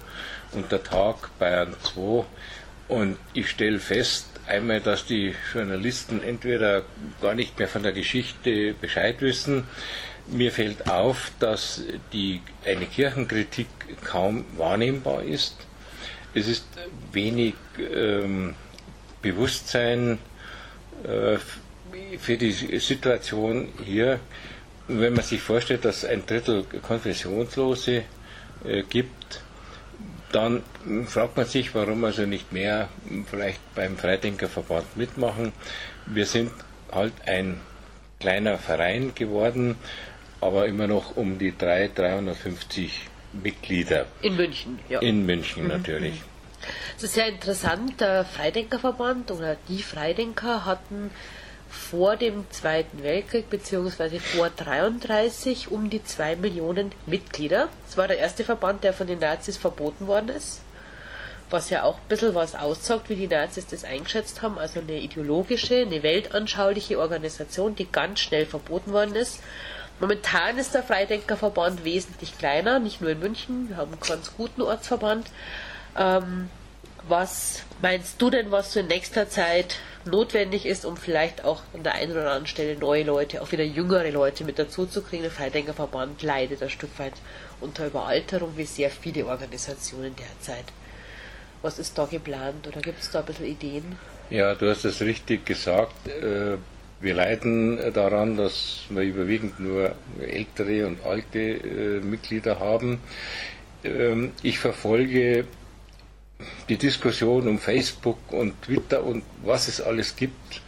[0.51, 2.23] unter Tag Bayern 2
[2.89, 6.83] und ich stelle fest, einmal, dass die Journalisten entweder
[7.21, 9.63] gar nicht mehr von der Geschichte Bescheid wissen,
[10.27, 13.67] mir fällt auf, dass die, eine Kirchenkritik
[14.03, 15.55] kaum wahrnehmbar ist.
[16.33, 16.65] Es ist
[17.11, 18.55] wenig ähm,
[19.21, 20.17] Bewusstsein
[21.03, 21.37] äh,
[22.17, 24.19] für die Situation hier.
[24.87, 28.03] Wenn man sich vorstellt, dass es ein Drittel Konfessionslose
[28.63, 29.41] äh, gibt,
[30.31, 30.63] dann
[31.07, 32.87] fragt man sich, warum also nicht mehr
[33.29, 35.51] vielleicht beim Freidenkerverband mitmachen.
[36.05, 36.51] Wir sind
[36.91, 37.59] halt ein
[38.19, 39.75] kleiner Verein geworden,
[40.41, 44.07] aber immer noch um die 300, 350 Mitglieder.
[44.21, 44.99] In München, ja.
[44.99, 45.69] In München mhm.
[45.69, 46.21] natürlich.
[46.97, 51.11] Es ist sehr interessant, der Freidenkerverband oder die Freidenker hatten
[51.69, 54.19] vor dem Zweiten Weltkrieg bzw.
[54.19, 57.69] vor 33 um die 2 Millionen Mitglieder.
[57.87, 60.61] Es war der erste Verband, der von den Nazis verboten worden ist.
[61.49, 64.57] Was ja auch ein bisschen was aussagt, wie die Nazis das eingeschätzt haben.
[64.57, 69.41] Also eine ideologische, eine weltanschauliche Organisation, die ganz schnell verboten worden ist.
[70.01, 74.63] Momentan ist der Freidenkerverband wesentlich kleiner, nicht nur in München, wir haben einen ganz guten
[74.63, 75.27] Ortsverband.
[75.97, 76.49] Ähm,
[77.07, 81.83] Was meinst du denn, was so in nächster Zeit notwendig ist, um vielleicht auch an
[81.83, 85.23] der einen oder anderen Stelle neue Leute, auch wieder jüngere Leute mit dazu zu kriegen?
[85.23, 87.13] Der Freidenkerverband leidet ein Stück weit
[87.59, 90.65] unter Überalterung, wie sehr viele Organisationen derzeit.
[91.61, 93.97] Was ist da geplant oder gibt es da ein bisschen Ideen?
[94.29, 95.93] Ja, du hast es richtig gesagt.
[97.01, 102.99] Äh, wir leiden daran, dass wir überwiegend nur ältere und alte äh, Mitglieder haben.
[103.83, 105.45] Ähm, ich verfolge
[106.69, 110.61] die Diskussion um Facebook und Twitter und was es alles gibt.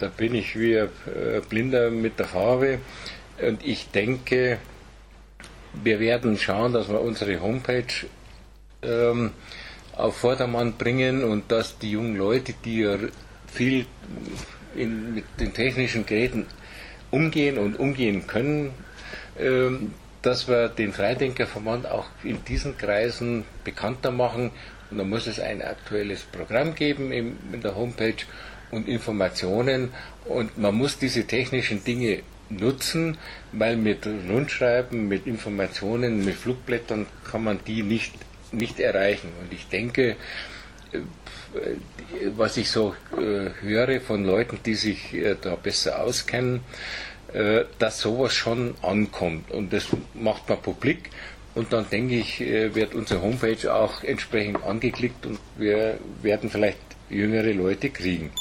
[0.00, 2.78] Da bin ich wie ein äh, Blinder mit der Farbe.
[3.40, 4.58] Und ich denke,
[5.82, 8.06] wir werden schauen, dass wir unsere Homepage
[8.82, 9.30] ähm,
[9.96, 12.98] auf Vordermann bringen und dass die jungen Leute, die ja
[13.46, 13.86] viel
[14.74, 16.46] in, mit den technischen Geräten
[17.10, 18.72] umgehen und umgehen können,
[19.38, 19.92] ähm,
[20.22, 24.50] dass wir den Freidenkerverband auch in diesen Kreisen bekannter machen.
[24.90, 28.24] Und da muss es ein aktuelles Programm geben in, in der Homepage
[28.70, 29.90] und Informationen.
[30.24, 33.16] Und man muss diese technischen Dinge nutzen,
[33.52, 38.14] weil mit Rundschreiben, mit Informationen, mit Flugblättern kann man die nicht,
[38.52, 39.28] nicht erreichen.
[39.40, 40.16] Und ich denke,
[42.36, 46.60] was ich so äh, höre von Leuten, die sich äh, da besser auskennen,
[47.78, 49.50] dass sowas schon ankommt.
[49.52, 51.08] Und das macht man publik.
[51.54, 56.76] Und dann denke ich, wird unsere Homepage auch entsprechend angeklickt und wir werden vielleicht
[57.08, 58.32] jüngere Leute kriegen.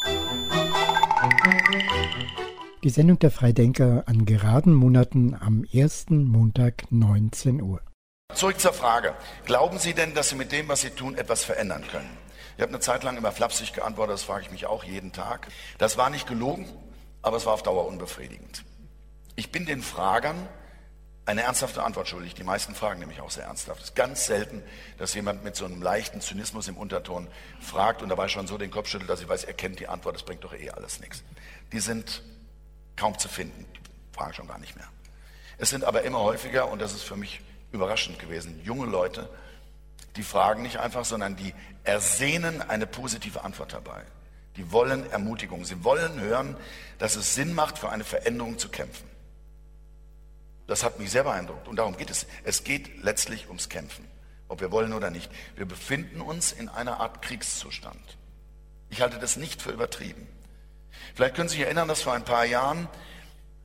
[2.84, 7.80] Die Sendung der Freidenker an geraden Monaten am ersten Montag 19 Uhr.
[8.34, 9.14] Zurück zur Frage.
[9.46, 12.10] Glauben Sie denn, dass Sie mit dem, was Sie tun, etwas verändern können?
[12.62, 15.48] Ich habe eine Zeit lang immer flapsig geantwortet, das frage ich mich auch jeden Tag.
[15.80, 16.72] Das war nicht gelogen,
[17.24, 18.64] aber es war auf Dauer unbefriedigend.
[19.36, 20.48] Ich bin den Fragern
[21.26, 22.36] eine ernsthafte Antwort schuldig.
[22.36, 23.80] Die meisten fragen nämlich auch sehr ernsthaft.
[23.80, 24.62] Es ist ganz selten,
[25.00, 28.70] dass jemand mit so einem leichten Zynismus im Unterton fragt und dabei schon so den
[28.70, 31.24] Kopf schüttelt, dass ich weiß, er kennt die Antwort, das bringt doch eh alles nichts.
[31.72, 32.22] Die sind
[32.96, 33.66] kaum zu finden,
[34.12, 34.88] fragen schon gar nicht mehr.
[35.58, 37.42] Es sind aber immer häufiger, und das ist für mich
[37.72, 39.30] überraschend gewesen, junge Leute,
[40.16, 41.54] die fragen nicht einfach, sondern die
[41.84, 44.04] ersehnen eine positive Antwort dabei.
[44.58, 45.64] Die wollen Ermutigung.
[45.64, 46.58] Sie wollen hören,
[46.98, 49.10] dass es Sinn macht, für eine Veränderung zu kämpfen.
[50.68, 51.68] Das hat mich sehr beeindruckt.
[51.68, 52.26] Und darum geht es.
[52.44, 54.06] Es geht letztlich ums Kämpfen.
[54.48, 55.32] Ob wir wollen oder nicht.
[55.56, 58.18] Wir befinden uns in einer Art Kriegszustand.
[58.90, 60.28] Ich halte das nicht für übertrieben.
[61.16, 62.90] Vielleicht können Sie sich erinnern, dass vor ein paar Jahren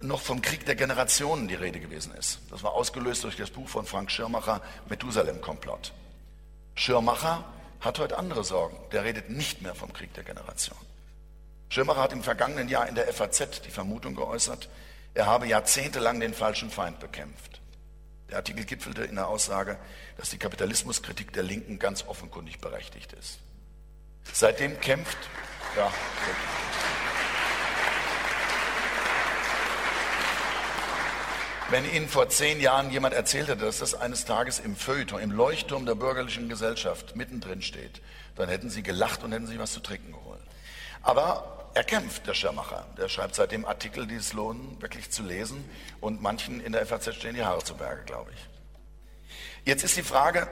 [0.01, 2.41] noch vom Krieg der Generationen die Rede gewesen ist.
[2.51, 5.93] Das war ausgelöst durch das Buch von Frank Schirmacher, Methusalem-Komplott.
[6.77, 7.45] Schirmacher
[7.81, 8.77] hat heute andere Sorgen.
[8.93, 10.79] Der redet nicht mehr vom Krieg der Generation.
[11.69, 14.69] Schirmacher hat im vergangenen Jahr in der FAZ die Vermutung geäußert,
[15.15, 17.63] er habe jahrzehntelang den falschen Feind bekämpft.
[18.29, 19.79] Der Artikel gipfelte in der Aussage,
[20.19, 23.39] dass die Kapitalismuskritik der Linken ganz offenkundig berechtigt ist.
[24.31, 25.17] Seitdem kämpft,
[25.77, 25.91] ja,
[31.69, 35.33] Wenn Ihnen vor zehn Jahren jemand erzählt hätte, dass das eines Tages im Feuilleton, im
[35.33, 38.01] Leuchtturm der bürgerlichen Gesellschaft mittendrin steht,
[38.37, 40.41] dann hätten Sie gelacht und hätten sich was zu trinken geholt.
[41.03, 42.87] Aber er kämpft, der Schirmacher.
[42.97, 45.69] Der schreibt seitdem Artikel, die es lohnen, wirklich zu lesen.
[46.01, 48.49] Und manchen in der FAZ stehen die Haare zu Berge, glaube ich.
[49.65, 50.47] Jetzt ist die Frage,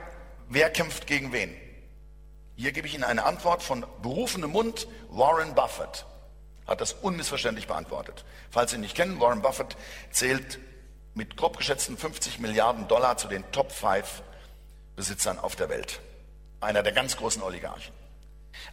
[0.49, 1.55] wer kämpft gegen wen?
[2.57, 4.89] Hier gebe ich Ihnen eine Antwort von berufenem Mund.
[5.09, 6.05] Warren Buffett
[6.67, 8.25] hat das unmissverständlich beantwortet.
[8.51, 9.77] Falls Sie ihn nicht kennen, Warren Buffett
[10.11, 10.59] zählt
[11.15, 14.21] mit grob geschätzten 50 Milliarden Dollar zu den Top 5
[14.95, 16.01] Besitzern auf der Welt.
[16.59, 17.93] Einer der ganz großen Oligarchen.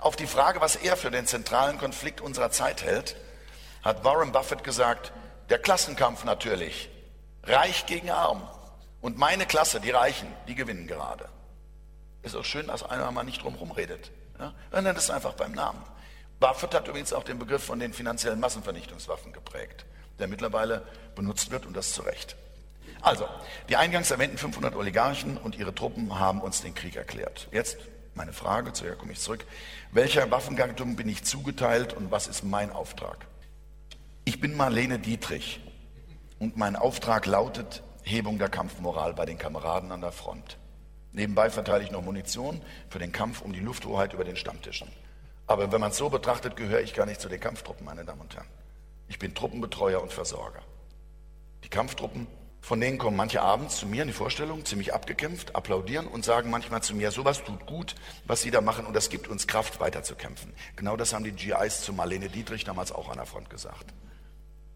[0.00, 3.16] Auf die Frage, was er für den zentralen Konflikt unserer Zeit hält,
[3.82, 5.12] hat Warren Buffett gesagt,
[5.50, 6.90] der Klassenkampf natürlich.
[7.44, 8.48] Reich gegen Arm.
[9.00, 11.28] Und meine Klasse, die Reichen, die gewinnen gerade.
[12.22, 14.10] Ist auch schön, dass einer mal nicht drumherum redet.
[14.38, 14.52] Ja?
[14.70, 15.82] Er nennt es einfach beim Namen.
[16.40, 19.84] Buffett hat übrigens auch den Begriff von den finanziellen Massenvernichtungswaffen geprägt
[20.22, 22.36] der mittlerweile benutzt wird und das zu Recht.
[23.02, 23.26] Also,
[23.68, 27.48] die eingangs erwähnten 500 Oligarchen und ihre Truppen haben uns den Krieg erklärt.
[27.50, 27.78] Jetzt
[28.14, 29.44] meine Frage, zu der komme ich zurück.
[29.90, 33.26] Welcher Waffengattung bin ich zugeteilt und was ist mein Auftrag?
[34.24, 35.60] Ich bin Marlene Dietrich
[36.38, 40.56] und mein Auftrag lautet Hebung der Kampfmoral bei den Kameraden an der Front.
[41.10, 44.88] Nebenbei verteile ich noch Munition für den Kampf um die Lufthoheit über den Stammtischen.
[45.48, 48.20] Aber wenn man es so betrachtet, gehöre ich gar nicht zu den Kampftruppen, meine Damen
[48.20, 48.46] und Herren.
[49.12, 50.62] Ich bin Truppenbetreuer und Versorger.
[51.64, 52.26] Die Kampftruppen,
[52.62, 56.48] von denen kommen manche abends zu mir in die Vorstellung, ziemlich abgekämpft, applaudieren und sagen
[56.48, 57.94] manchmal zu mir, sowas tut gut,
[58.24, 60.54] was Sie da machen und das gibt uns Kraft, weiterzukämpfen.
[60.76, 63.92] Genau das haben die GIs zu Marlene Dietrich damals auch an der Front gesagt.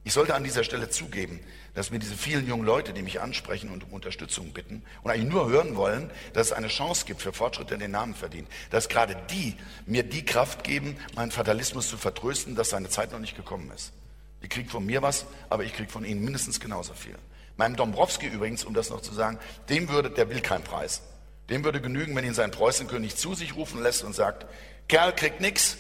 [0.05, 1.41] Ich sollte an dieser Stelle zugeben,
[1.72, 5.32] dass mir diese vielen jungen Leute, die mich ansprechen und um Unterstützung bitten und eigentlich
[5.32, 8.91] nur hören wollen, dass es eine Chance gibt für Fortschritt, der den Namen verdient, dass
[8.91, 9.57] gerade die
[9.87, 13.95] mir die Kraft geben, meinen Fatalismus zu vertrösten, dass seine Zeit noch nicht gekommen ist.
[14.43, 17.16] Die kriegen von mir was, aber ich kriege von ihnen mindestens genauso viel.
[17.57, 21.03] Meinem Dombrowski übrigens, um das noch zu sagen, dem würde, der will keinen Preis.
[21.49, 24.47] Dem würde genügen, wenn ihn sein Preußenkönig zu sich rufen lässt und sagt,
[24.89, 25.76] Kerl kriegt nix,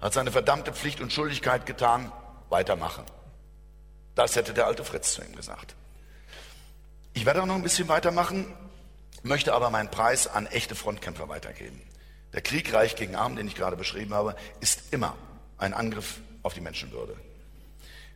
[0.00, 2.12] hat seine verdammte Pflicht und Schuldigkeit getan,
[2.48, 3.04] weitermachen.
[4.14, 5.74] Das hätte der alte Fritz zu ihm gesagt.
[7.12, 8.46] Ich werde auch noch ein bisschen weitermachen,
[9.22, 11.80] möchte aber meinen Preis an echte Frontkämpfer weitergeben.
[12.32, 15.16] Der Krieg reich gegen arm, den ich gerade beschrieben habe, ist immer
[15.58, 17.16] ein Angriff auf die Menschenwürde.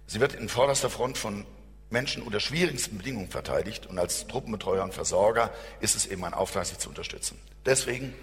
[0.07, 1.47] Sie wird in vorderster Front von
[1.91, 6.67] Menschen unter schwierigsten Bedingungen verteidigt und als Truppenbetreuer und Versorger ist es eben mein Auftrag,
[6.67, 7.39] sie zu unterstützen.
[7.65, 8.15] Deswegen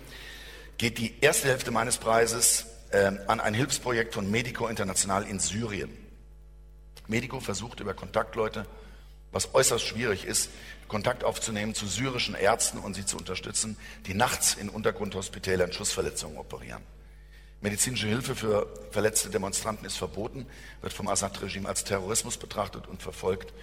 [0.78, 5.96] geht die erste Hälfte meines Preises äh, an ein Hilfsprojekt von Medico International in Syrien.
[7.08, 8.66] Medico versucht über Kontaktleute,
[9.32, 10.50] was äußerst schwierig ist,
[10.88, 16.84] Kontakt aufzunehmen zu syrischen Ärzten und sie zu unterstützen, die nachts in Untergrundhospitälern Schussverletzungen operieren.
[17.62, 20.48] Medizinische Hilfe für verletzte Demonstranten ist verboten,
[20.82, 23.54] wird vom Assad-Regime als Terrorismus betrachtet und verfolgt.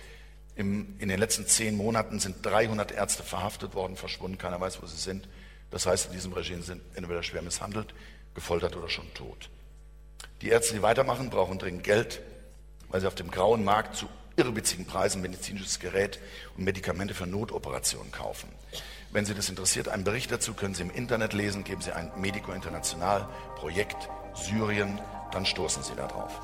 [0.54, 4.86] Im, in den letzten zehn Monaten sind 300 Ärzte verhaftet worden, verschwunden, keiner weiß, wo
[4.86, 5.28] sie sind.
[5.72, 7.92] Das heißt, in diesem Regime sind entweder schwer misshandelt,
[8.34, 9.50] gefoltert oder schon tot.
[10.42, 12.20] Die Ärzte, die weitermachen, brauchen dringend Geld,
[12.88, 16.20] weil sie auf dem grauen Markt zu irrwitzigen Preisen medizinisches Gerät
[16.56, 18.48] und Medikamente für Notoperationen kaufen.
[19.10, 22.10] Wenn Sie das interessiert, einen Bericht dazu können Sie im Internet lesen, geben Sie ein
[22.16, 25.00] Medico International Projekt Syrien,
[25.32, 26.40] dann stoßen Sie darauf.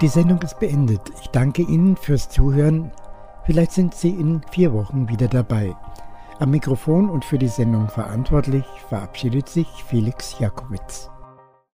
[0.00, 1.02] Die Sendung ist beendet.
[1.20, 2.90] Ich danke Ihnen fürs Zuhören.
[3.44, 5.76] Vielleicht sind Sie in vier Wochen wieder dabei.
[6.40, 11.08] Am Mikrofon und für die Sendung verantwortlich verabschiedet sich Felix Jakowitz.